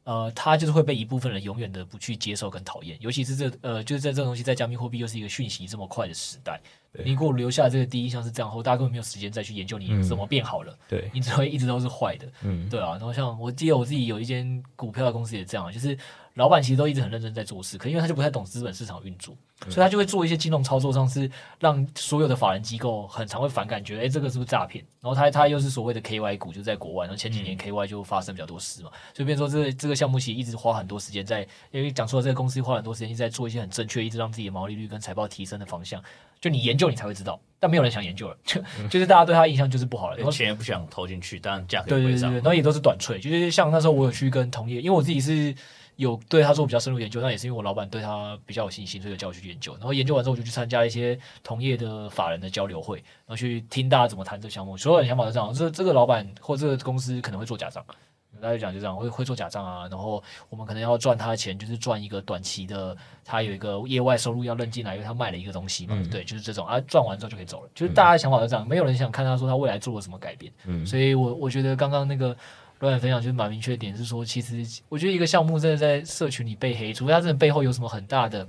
[0.07, 6.61] 呃，它就是会被一部分人永远的不去接受跟讨厌，尤其是这呃，就是在这个东西在加密货币又是一个讯息这么快的时代，
[7.05, 12.93] 你给我留下这个第一印象是这样后，大家根本没有时间再去研究你怎么变好了，嗯、对，你只会一直都是坏的，嗯，对啊。
[12.93, 15.99] 然后像我记得我自己有一间股票的公司也这样，就是。
[16.37, 19.35] 老板其实都一直很认真在做事，可因为他就不太懂资本市场运作，
[19.71, 24.85] 所以他就会做一些金融操作上是让所有的法人机构很常会反感，觉得哎，这个是不是诈骗？
[25.01, 36.03] 然后他他又是所谓的 KY 股，就在国外，然后前几年 KY 就发生比较多事嘛，所以变成说这个这个项目其实一直花很多时间在，因为讲说这个公司花很多时间一直在做一些很正确，一直让自己的毛利率跟财报提升的方向，
[36.39, 38.61] 就你研究你才会知道，但没有人想研究了， 就
[38.91, 45.55] 就是大家对他印象就是不好了，然后钱也不想投进去，但价格对对对，然后也都是短脆，就是像那时候我有去跟同业，因为我自己是。
[45.97, 49.73] 有对他做比较深入研究，那也是因为我老板对他比较有信心，所以就叫我去研究。
[49.75, 54.77] 然后研究完之后，我就去参加一些同业的法人的交流会，然后去听大家怎么谈这个项目。
[54.77, 57.83] 所有人想法都这样：这这个老板或这个公司可能会做假账，
[58.43, 59.89] 大家讲就这样，会会做假账啊。
[59.91, 62.95] 然后我们可能要赚他的钱，就是赚一个短期的，
[63.25, 65.95] 他有一个业外收入要认进来，因为他卖了一个东西嘛。
[65.97, 67.71] 嗯、对，就是这种啊，赚完之后就可以走了。
[67.75, 70.53] 就是大家想法都这样，没有人想看他说他未来做了什么改变。
[70.67, 72.37] 嗯，所以我我觉得刚刚那个。
[72.81, 78.47] 乱点分享就是蛮明确的点是说，其实我觉得一个项目真的在社群里被黑，除非它真的背后有什么很大的，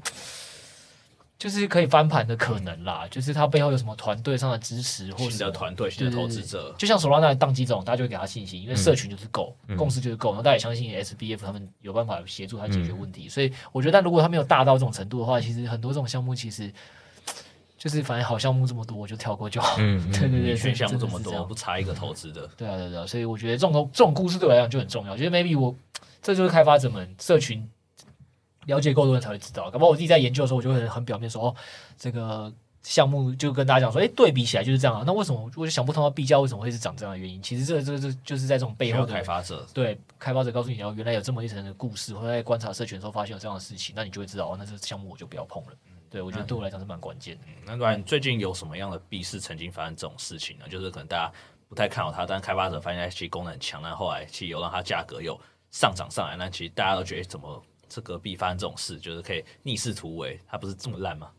[1.40, 3.02] 就是可以翻盘的可能啦。
[3.04, 13.28] 嗯、就是它背后有什么团队上的支持，或者团队、新的投资者，就像 Solana 当机这种，大家就会给他信心，因为社群就是够，嗯、共识就是够，然后大家也相信 SBF 他们有办法协助他解决问题。
[13.28, 16.72] 嗯、所以我觉得，但如果他没有大到这种程度的话，其实很多这种项目其实。
[17.78, 19.76] 就是反正好项目这么多，我就跳过就好。
[19.78, 22.50] 嗯， 对对对，选项目这么多，不差一个投资的。
[22.58, 25.16] 对啊，对啊，所以我觉得这种这种故事对我来讲就很重要。
[25.16, 25.76] 觉得 maybe 我
[26.22, 27.70] 这就是开发者们社群
[28.66, 29.70] 了解够多人才会知道。
[29.70, 31.56] 搞不好我自己在研究的时候，我就会很表面说哦，
[31.98, 32.52] 这个
[32.82, 35.04] 项目就跟大家讲说，哎，对比起来就是这样啊。
[35.06, 37.40] 那为什么我就想不通，它币价为什么会是长这样的原因？
[37.44, 45.70] 其实这这这就是在这种背后的开发者对开发者告诉你，哦，原来有这么一层的故事，或者在观察社群的时候发现有这样的事情，那你就会知道哦，那这个项目我就不要碰了。
[46.10, 47.44] 对，我觉得对我来讲是蛮关键的。
[47.48, 50.66] 嗯，那不然最近有什么样的币是曾经发生这种事情呢？
[50.70, 51.32] 就是可能大家
[51.68, 55.38] 不太看好它，但开发者发现它其实功能很强，但后来其实有让它价格又
[55.70, 61.30] 上涨上来，那其实大家都觉得怎么这个币发生这种事，就是可以逆势突围，它不是这么烂吗？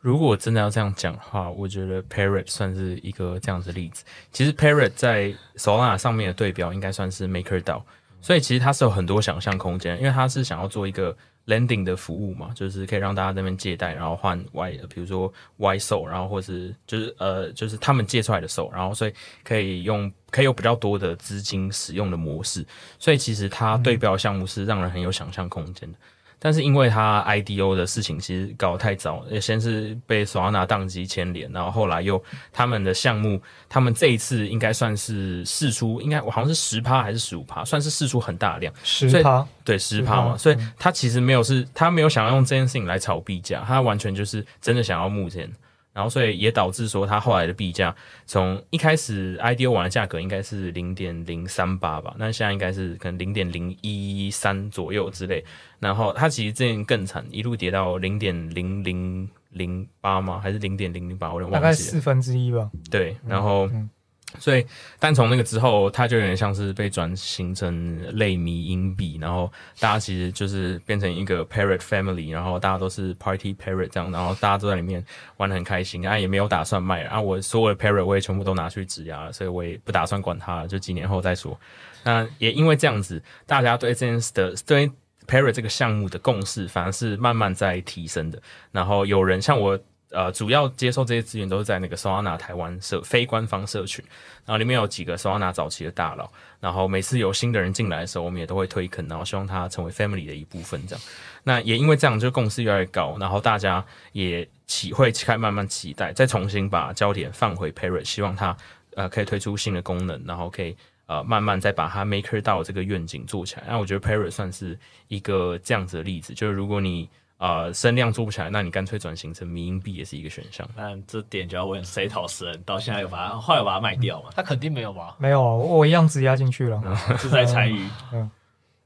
[0.00, 4.04] 如果真的要这样讲的话，我觉得 Parrot 算是一个这样子的例子。
[4.30, 7.82] 其实 Parrot 在 Solana 上面的对标应该算是 MakerDAO，
[8.20, 11.16] 所以其实它是有很多想象空间，因为它是想要做一个。
[11.46, 22.64] Lending 的服务嘛，就是可以让大家在那边借贷，然后换 Y，比如说 Y SOL，然后或是就是呃，就是他们借出来的 SOL，然后所以可以用可以有比较多的资金使用的模式，
[22.98, 25.98] 所以其实它对标项目是让人很有想象空间的。
[26.44, 32.22] 但是因为他 IDO 的事情其实搞得太早，先是被 Solana 当机牵连，然后后来又
[32.52, 45.50] 他们的项目，他们这一次应该算是试出，应该我好像是十趴还是十五趴，算是试出很大量，十趴，对，十趴嘛，所以他其实没有是，他没有想要用这件事情来炒币价，他完全就是真的想要募钱，
[45.94, 47.94] 然后所以也导致说它后来的币价
[48.26, 55.42] 从一开始 IDO 玩的价格应该是零点零三八吧，那现在应该是可能零点零一三左右之类，
[55.78, 60.38] 然后它其实之前更惨，一路跌到零点零零零八吗？
[60.38, 61.32] 还是零点零零八？
[61.32, 61.60] 我有点忘记了。
[61.62, 62.70] 大概四分之一吧。
[62.90, 63.68] 对，然后。
[63.68, 63.90] 嗯嗯
[64.38, 64.66] 所以，
[64.98, 75.04] 但从那个之后，它就有点像是被转型成类迷因币，然后大家其实就是变成一个 Parrot Family，然后大家都是 Party Parrot 这样，然后大家都在里面
[75.36, 81.58] 玩得很开心，啊，也没有打算卖，啊，我所有的 Parrot 我也全部都拿去质押了，所以我也不打算管它了，就几年后再说。
[82.02, 84.90] 那也因为这样子，大家对这件事的对
[85.26, 89.78] Parrot 这个项目的共识反而是慢慢在提升的，然后有人像我。
[90.14, 94.04] 呃，主要接受这些资源都是在那个 soana 台湾社非官方社群，
[94.46, 101.04] 然后里面有几个 soana 早期的大佬，然后每次有新的人进来的时候，我们也都会推坑，然后希望他成为 Family 的一部分，这样。
[101.42, 108.56] 那也因为这样，就共识越来越高，然后大家也期会开慢慢期待，再重新把焦点放回 Parrot，希望他
[108.94, 113.64] 呃可以推出新的功能，然后可以呃慢慢再把它 Maker 到这个愿景做起来。
[113.66, 117.10] 那我觉得 Parrot 算是一个这样子的例子，就是如果你。
[117.44, 120.66] 啊，声、呃、量做不起来，那你干脆转型成迷因币也是一个选项。
[120.74, 124.30] 那这点就要问 Setos 人，到现在有把它，后来有把它卖掉吗？
[124.34, 125.14] 他肯定没有吧？
[125.18, 126.82] 没有啊，我一样质押进去了，
[127.20, 127.86] 是在参与。
[128.14, 128.30] 嗯，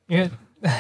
[0.09, 0.29] 因为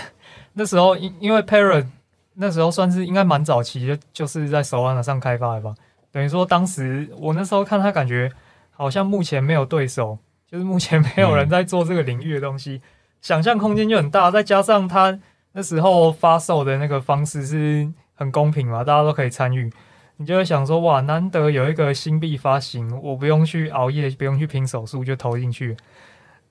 [0.55, 1.87] 那时候因因为 Parrot
[2.35, 5.72] 那时候算是应该蛮早期的，就是在 Solana 上开发的吧。
[6.11, 8.29] 等于说当时我那时候看他感觉
[8.72, 10.18] 好像目前没有对手，
[10.51, 12.83] 就是目前没有人在做这个领域的东西，嗯、
[13.22, 15.20] 想象空间就很大，再加上他。
[15.59, 19.69] 那时候发售的那个方式是很公平嘛，大家都可以参与。
[20.19, 25.77] 你就会想说，哇，难得有一个新币发行，我不用去熬夜，不用去拼手速就投进去。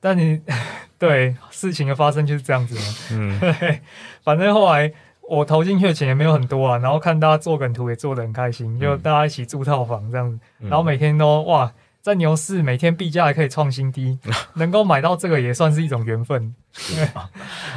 [0.01, 0.41] 但你
[0.99, 2.81] 对 事情的发生就是这样子嘛。
[3.11, 3.79] 嗯， 对，
[4.25, 4.91] 反正后来
[5.21, 11.71] 我投进去的钱也没有很多啊，然后看大家做梗图也做得很开心，就大家一起住套房这样子，然后每天都哇。
[11.99, 14.17] 在牛市，每天币价还可以创新低，
[14.53, 16.55] 能够买到这个也算是一种缘分。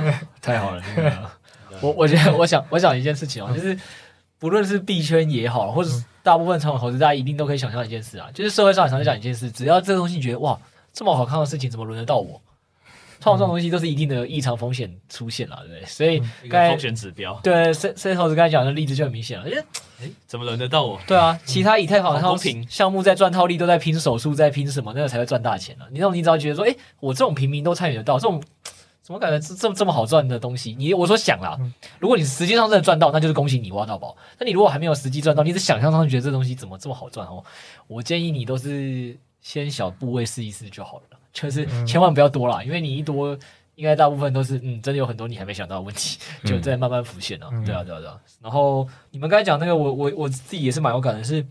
[0.41, 1.13] 太好了，这个
[1.81, 3.79] 我我觉得，我想，我想一件事情哦，就是
[4.39, 5.91] 不论是币圈也好，或者
[6.23, 10.59] 大部分传统投资，大家一定都可以想象一件事啊，就是社会上常常讲一件事，只要这个东西你觉得哇，
[10.93, 12.41] 这么好看的事情，怎么轮得到我？
[13.23, 15.85] 创造这种东西都是一定的异常风险出现了，对不对？
[15.85, 19.45] 所以刚才风险指标，对 Setos 刚才讲的例子就很明显了。
[19.47, 19.63] 哎，
[20.03, 20.99] 哎，怎么轮得到我？
[21.07, 24.95] 对啊，其他以太坊公平项目在赚套利，都在拼手速，在拼什么？
[24.97, 25.85] 那个才会赚大钱呢。
[25.91, 28.43] 你那种你只要觉得说，哎，我这种平民都参与得到，这种
[29.11, 30.73] 怎么感觉这这么这么好赚的东西？
[30.79, 31.59] 你我说想啦，
[31.99, 34.17] 如果你实际上真的赚到，那就是恭喜你挖到宝。
[34.39, 37.43] 那你如果还没有实际赚到，你是想象上觉得这东西怎么这么好赚哦？
[37.89, 43.37] 我建议你都是先小部位试一试就好了，就是千万不要多啦，因为你一多。
[43.77, 47.51] 应该大部分都是，嗯，真的有很多你还没想到的问题，就在慢慢浮现了、啊。
[47.51, 48.21] 嗯、对啊，对啊，对啊。
[48.43, 51.47] 然后你们刚才讲那个，我我我自己也是蛮有感的是，是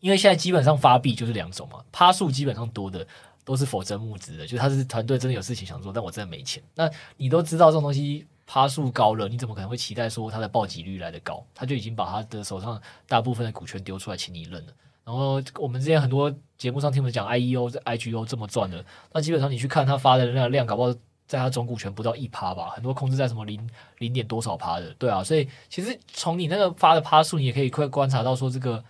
[0.00, 3.06] 因为现在基本上发币就是两种嘛，趴数基本上多的
[3.46, 6.60] 都是否真募资的，就他是团队真的有事情想做，但我真的没钱。
[6.74, 11.46] 那你都知道这种东西趴数高了，你怎么可能会期待说它的暴击率来得高？
[11.54, 14.72] 他就已经把他的手上大部分的股权丢出来请你认了。
[15.04, 20.92] 然后我们之前很多节目上听我们讲 IEO、IGO 这么赚的，那基本上你去看他发的那量，搞不好
[21.28, 28.82] 在他总股权不到一趴吧，很多控制在什么零零点多少趴的，对啊，所以其实从你那个发的趴数，你也可以快观察到说这个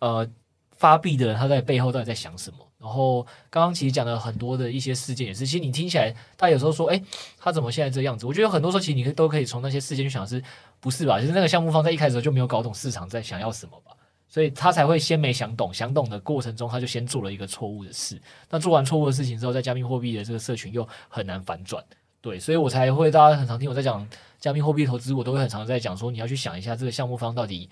[0.00, 0.28] 呃
[0.76, 2.58] 发币的人他在背后到底在想什么。
[2.80, 7.02] 然后刚刚其实讲了很多的一些事件也是，其实你听起来，他有时候说，哎，
[7.38, 8.26] 他怎么现在这样子？
[8.26, 10.42] 我觉得很多时候其实你都可以从那些事件去想是，
[10.80, 11.20] 不是吧？
[11.20, 13.92] 就是那个项目方在一开始就没有搞懂市场在想要什么吧。
[14.30, 18.20] 所以他才会先没想懂，想懂的过程中，他就先做了一个错误的事。
[18.50, 21.82] 那做完错误的事情之后，在加密货币的这个社群又很难反转，
[22.20, 24.06] 对，所以我才会大家很常听我在讲
[24.38, 27.70] 加密货币投资，我都会很常在讲说，你要去想一下这个项目方到底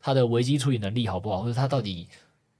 [0.00, 2.08] 他的危机处理能力好不好，或者他到底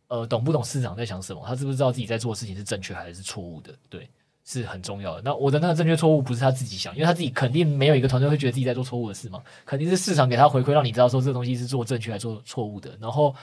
[0.08, 4.08] 呃懂不懂市场在想什么，他知不知道自己在做事情是正确还是错误的，对。
[4.46, 5.22] 是很重要的。
[5.22, 12.94] 那我的那个正确错误不是他自己想，因为他自己肯定没有一个团队会觉得自己在做错误的事嘛，肯定是市场给他回馈，让你知道说这个东西是做正确还是做错误的。
[13.00, 13.34] 然后，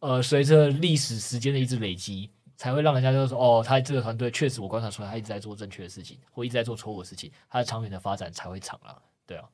[0.00, 8.96] 呃，随着历史时间的一直累积，才会让人家就是说，哦，他这个团队确实我观察出来，他一直在做正确的事情，或一直在做错误的事情，他的长远的发展才会长了。
[9.26, 9.44] 对啊，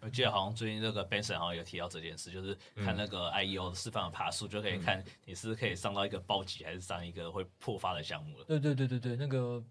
[0.00, 8.44] 我记得好像最近这个 Benson 好像有提到这件事，就是看那个 IEO 释放的爬数，就可以看你是可以上到一个暴击，还是上一个会破发的项目了。
[8.44, 9.62] 对对对对对，那个。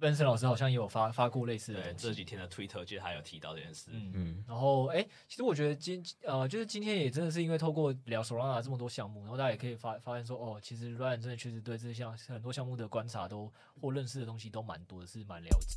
[0.00, 3.90] Benson 老师好像也有发发过类似的，这几天的 Twitter 其实还有提到这件事。
[3.92, 4.44] 嗯嗯。
[4.48, 15.76] 然后，哎，其实我觉得今呃，就是今天也真的是因为透过聊 Solana 这么多项目，然后大家也可以发发现说，哦，其实 Ryan 真的确实对这项很多项目的观察都或认识的东西都蛮多的，是蛮了解。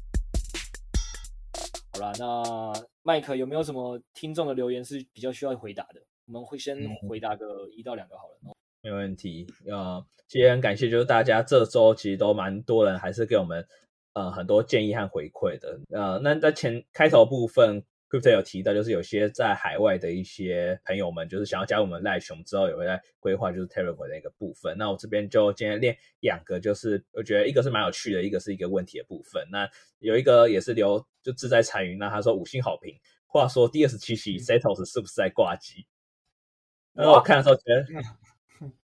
[1.94, 2.74] 好啦，那
[3.04, 6.02] 麦克有没有什么听众的留言是比较需要回答的？
[6.26, 6.78] 我们会先
[7.08, 8.38] 回答个一到两个好了。
[8.46, 9.46] 嗯、没问题。
[9.68, 13.68] 呃，其实很感谢，就是大家这周其实都蛮多人还是给我们
[14.14, 15.80] 呃很多建议和回馈的。
[15.92, 17.84] 呃，那在前开头部分。
[18.14, 24.78] Crypto 有提到，就是有些在海外的一些朋友们，就是想要加入我们赖熊之后，也会在规划就是 Telegram 的一个部分。
[24.78, 29.44] 那我这边就今天练两个，就是我觉得一个是蛮有趣的，一个是一个问题的部分。
[29.52, 32.96] 那有一个也是留就志在残云，那他说五星好评。
[33.26, 35.88] 话说第二十七期 Setos 是不是在挂机？
[36.94, 37.84] 然后我看的时候觉得，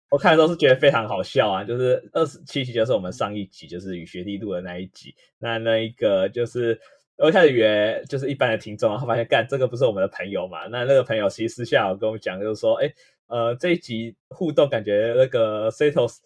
[0.09, 6.79] 我看的时候是觉得非常好笑啊，就是二十七期就是我们上一集就是与学弟录的那一集，那那一个就是。
[7.21, 10.67] 我一开始以为就是一般的听众，然后发现干这个不是我们的朋友嘛？
[10.67, 12.89] 那那个朋友其实私下有跟我们讲，就是说，哎，
[13.27, 16.19] 呃，这一集互动感觉那个 Setos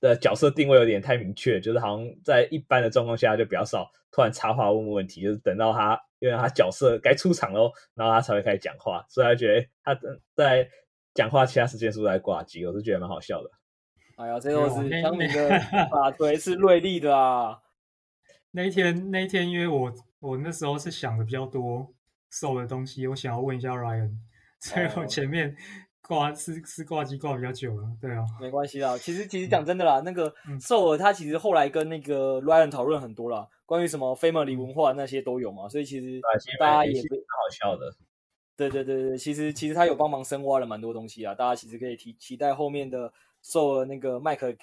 [0.00, 9.98] 的角色定位有点太明确，就是好像在一般的状况下就比较少突然插话问问题，就是等到他因为他角色该出场喽，然后他才会开始讲话，所以他觉得他
[10.36, 10.68] 在
[11.14, 12.64] 讲话其他时间是不是在挂机？
[12.64, 13.50] 我是觉得蛮好笑的。
[14.18, 15.58] 哎呀，这都是乡民的
[15.90, 17.58] 法槌是锐利的啊！
[18.52, 19.92] 那一天，那一天，因为我。
[20.22, 21.92] 我那时候是想的比较多
[22.30, 24.12] ，SOL 的东西，我想要问一下 Ryan，
[24.60, 25.56] 所以我前面
[26.00, 28.96] 挂是是挂机挂比较久了，对啊，没关系啦。
[28.96, 36.20] 其实其实讲真的啦，嗯、那个 SOL 他其实后来跟那个 Ryan 讨论很多啦，关于什么 Family 文化那些都有嘛，所以其实
[36.60, 37.92] 大家也是蛮好笑的。
[38.56, 43.12] 对对对对，其实其实他有帮忙深挖了蛮多东西啊，大家其实可以期期待后面的
[43.42, 44.54] SOL 那个麦克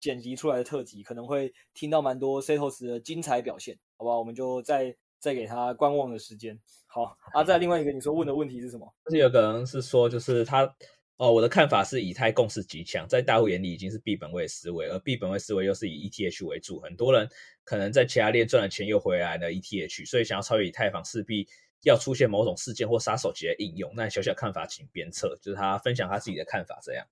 [0.00, 3.76] 剪辑出来的特辑，可能会听到蛮多 Setos 的精彩表现。
[3.98, 6.58] 好吧，我们就再再给他观望的时间。
[6.86, 8.94] 好啊，再另外一个你说问的问题是什么？
[9.04, 10.72] 就是有可能是说，就是他
[11.16, 17.28] 哦，我的看法是以太共识极强，在大户眼里已经是币本位思维，而币本位思维又是以 ETH 为主，很多人
[17.64, 21.48] 可能在其他链赚了钱又回来了 ETH，所以想要超越以太坊，势必
[21.82, 23.92] 要出现某种事件或杀手级的应用。
[23.96, 27.04] 那小小看法请鞭策，就是他分享他自己的看法这样。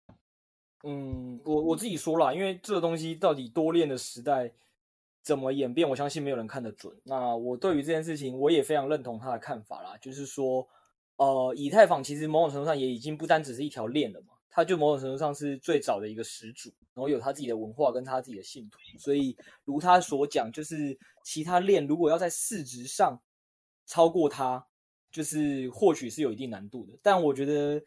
[0.85, 4.53] 嗯，我我自己说了，因为这个东西到底多链的时代。
[5.27, 5.89] 怎么演变？
[5.89, 6.97] 我相信没有人看得准。
[7.03, 9.99] 那我对于这件事情，我也非常认同他的看法啦。
[10.01, 10.65] 就是说，
[11.17, 18.79] 呃，以太坊其实某种程度上也已经不单只是一条链了嘛，它就某种程度上是最早的一个始祖，然后有他自己的文化跟他自己的信徒。
[19.01, 23.21] 所以，如他所讲，就是其他链如果要在市值上
[23.85, 24.65] 超过它，
[25.11, 26.97] 就是或许是有一定难度的。
[27.03, 27.83] 但我觉得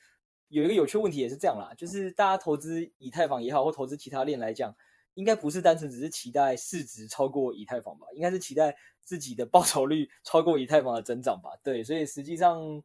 [0.49, 4.75] 有一个有趣问题也是这样啦，就是大家投资以太坊也好，或投资其他链来讲。
[5.19, 8.07] 应该不是单纯只是期待市值超过以太坊吧？
[8.15, 11.49] 应该是期待自己的报酬率超过以太坊的增长吧？
[11.61, 12.81] 对，所以实际上，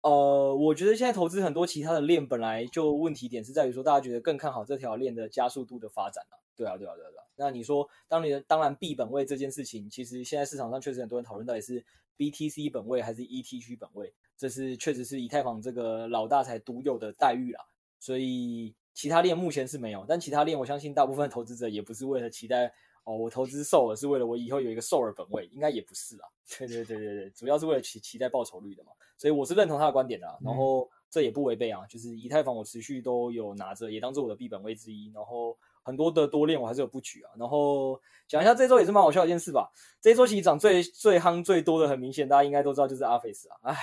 [0.00, 6.40] 呃，我觉得现在投资很多其他的链本来就问题点是在于说，大家觉得更看好这条链的加速度的发展了。
[6.56, 7.24] 对啊，对啊，对啊，对啊。
[7.36, 11.84] 那你说，当你当然币本位这件事情，其实现在市场上确实很多人讨论到底是
[12.16, 17.60] BTC 本位还是 ETH 本位，这是确实是以太坊这个老大才独有的待遇啦。
[18.00, 18.74] 所以。
[18.98, 22.66] 其他链目前是没有，但其他链我相信大部分投资者也不是为了期待
[23.04, 26.26] 哦，我投资 SOL 是为了我以后有一个 SOL 本位，应该也不是啊。
[26.58, 30.26] 对对对对对，主要是为了期期待报酬率的嘛，所以我是认同他的观点的。
[30.44, 35.12] 然后这也不违背啊，就是以太坊我持续都有拿着，也当做我的币本位之一。
[35.14, 37.30] 然后很多的多链我还是有布局啊。
[37.38, 39.70] 然后讲一下这周也是蛮好笑的一件事吧。
[40.00, 43.56] 这周其实涨最最夯最多的，很明显大家应该都知道就是 Arface 啊。
[43.62, 43.76] 唉，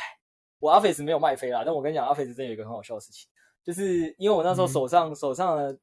[0.60, 3.30] 我 Arface 没有卖飞啦，但我跟你讲 Arface 真的有一个很好笑的事情。
[3.66, 5.78] 就是因为我那时候手上、嗯、手上的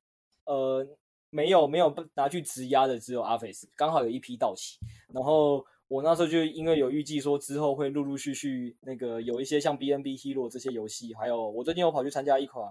[0.45, 0.87] 呃
[1.30, 4.78] 没有没有拿去质押的只有 Arface，刚好有一批到期，
[5.12, 12.64] 然后我那时候就因为有预计说之后会陆陆续续那个有一些像 BNB Hero 这些游戏，还有我最近有跑去参加一款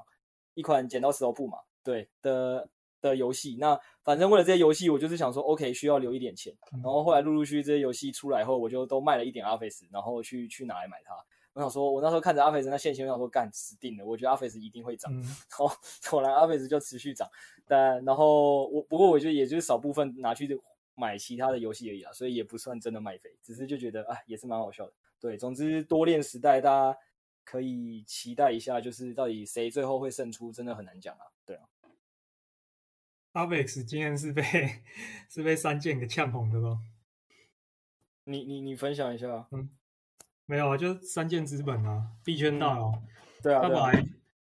[0.53, 2.69] 一款剪刀石头布嘛，对的
[3.01, 11.13] 的游戏，那反正为了这些游戏，我就是想说 OK 需要留一点钱，然后后来陆陆续续这些游戏出来后，我就都卖了一点 Office，然后去去拿来买它。
[11.53, 14.05] 我想说，我那时候看着阿菲斯那线型，我想说，干死定了！
[14.05, 15.11] 我觉得阿菲斯一定会涨。
[15.13, 15.21] 嗯、
[15.51, 15.67] 好，
[16.09, 17.29] 果然阿菲斯就持续涨。
[17.67, 20.57] 但然后我不过我觉得也就是少部分拿去
[20.95, 24.93] 买其他的游戏而已啊，所以也不算真的卖飞，只是就觉得啊，也是蛮好笑的。
[25.19, 26.97] 对，总之多练时代，大家
[27.43, 31.25] 可以期待一下，就是到底谁最后会胜出，真的很难讲啊。
[31.45, 31.63] 对啊，
[33.33, 34.43] 阿菲斯今天是被
[35.29, 36.79] 是被三剑给呛红的咯？
[38.23, 39.47] 你你你分享一下。
[39.51, 39.69] 嗯。
[40.51, 42.91] 没有啊，就三箭资本啊，币圈大佬。
[43.41, 44.05] 对啊，他本来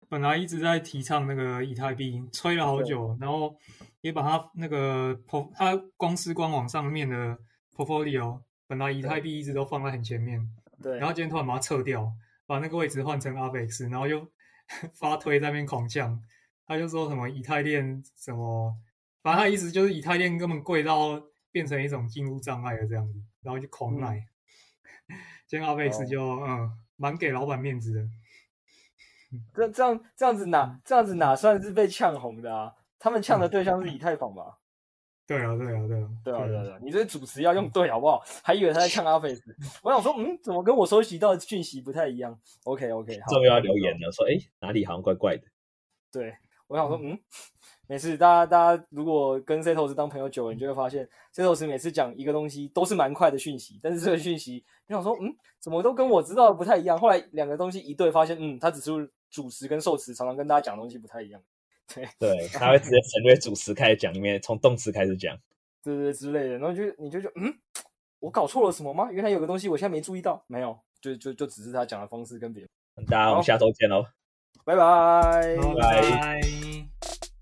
[0.09, 3.55] 本来一直在提倡那个以太币，吹了好久，然后
[4.01, 5.17] 也把他那个
[5.53, 7.37] 他公司官网上面的
[7.73, 10.45] portfolio，本来以太币一直都放在很前面。
[10.83, 10.97] 对。
[10.97, 12.11] 然后今天突然把它撤掉，
[12.45, 14.29] 把那个位置换成 AVAX，然后又
[14.99, 16.21] 发推在那边狂降，
[16.67, 18.75] 他就说什么以太链什么，
[19.23, 21.23] 反正他意思就是以太链根本贵到
[21.53, 24.17] 变成一种进入障碍了这样子，然后就狂卖。
[25.07, 25.15] 嗯
[25.47, 26.49] 今天阿贝斯就、oh.
[26.49, 28.01] 嗯蛮给老板面子的，
[29.53, 32.73] 这这样这样子哪这样子哪算是被呛红的啊？
[32.97, 34.57] 他们呛的对象是以太坊吧？
[35.27, 36.79] 对啊，对啊，对啊，对啊，对啊，对啊！
[36.81, 38.23] 你这主持要用对好不好？
[38.43, 39.53] 还以为他在呛阿飞斯，
[39.83, 45.43] 我想说，嗯，怎么跟我收集到的讯息不太一样？OK OK，好，终于要留言了，说，哎，哪里好像怪怪的？
[46.11, 46.33] 对，
[46.67, 47.19] 我想说，嗯，
[47.87, 56.97] 没事，大家大家如果跟 Setos 当朋友久了，你就会发现 Setos 每次讲一个东西都是蛮快的讯息，但是这个讯息，你想说，嗯，怎么都跟我知道的不太一样？
[56.97, 61.41] 后来两个东西一对，发现，嗯，他只是主词跟受词常常跟大家讲的东西不太一样。
[61.93, 65.37] 对对，他会直接省略主词开始讲，里面从动词开始讲，
[65.83, 67.53] 对对对之类的，然后就你就觉得嗯，
[68.19, 69.11] 我搞错了什么吗？
[69.11, 73.05] 原来有个东西我现在没注意到，没有，就就就只是他讲的方式跟别人。
[73.05, 74.03] 大家我们下周见喽，
[74.63, 77.34] 拜拜，拜拜。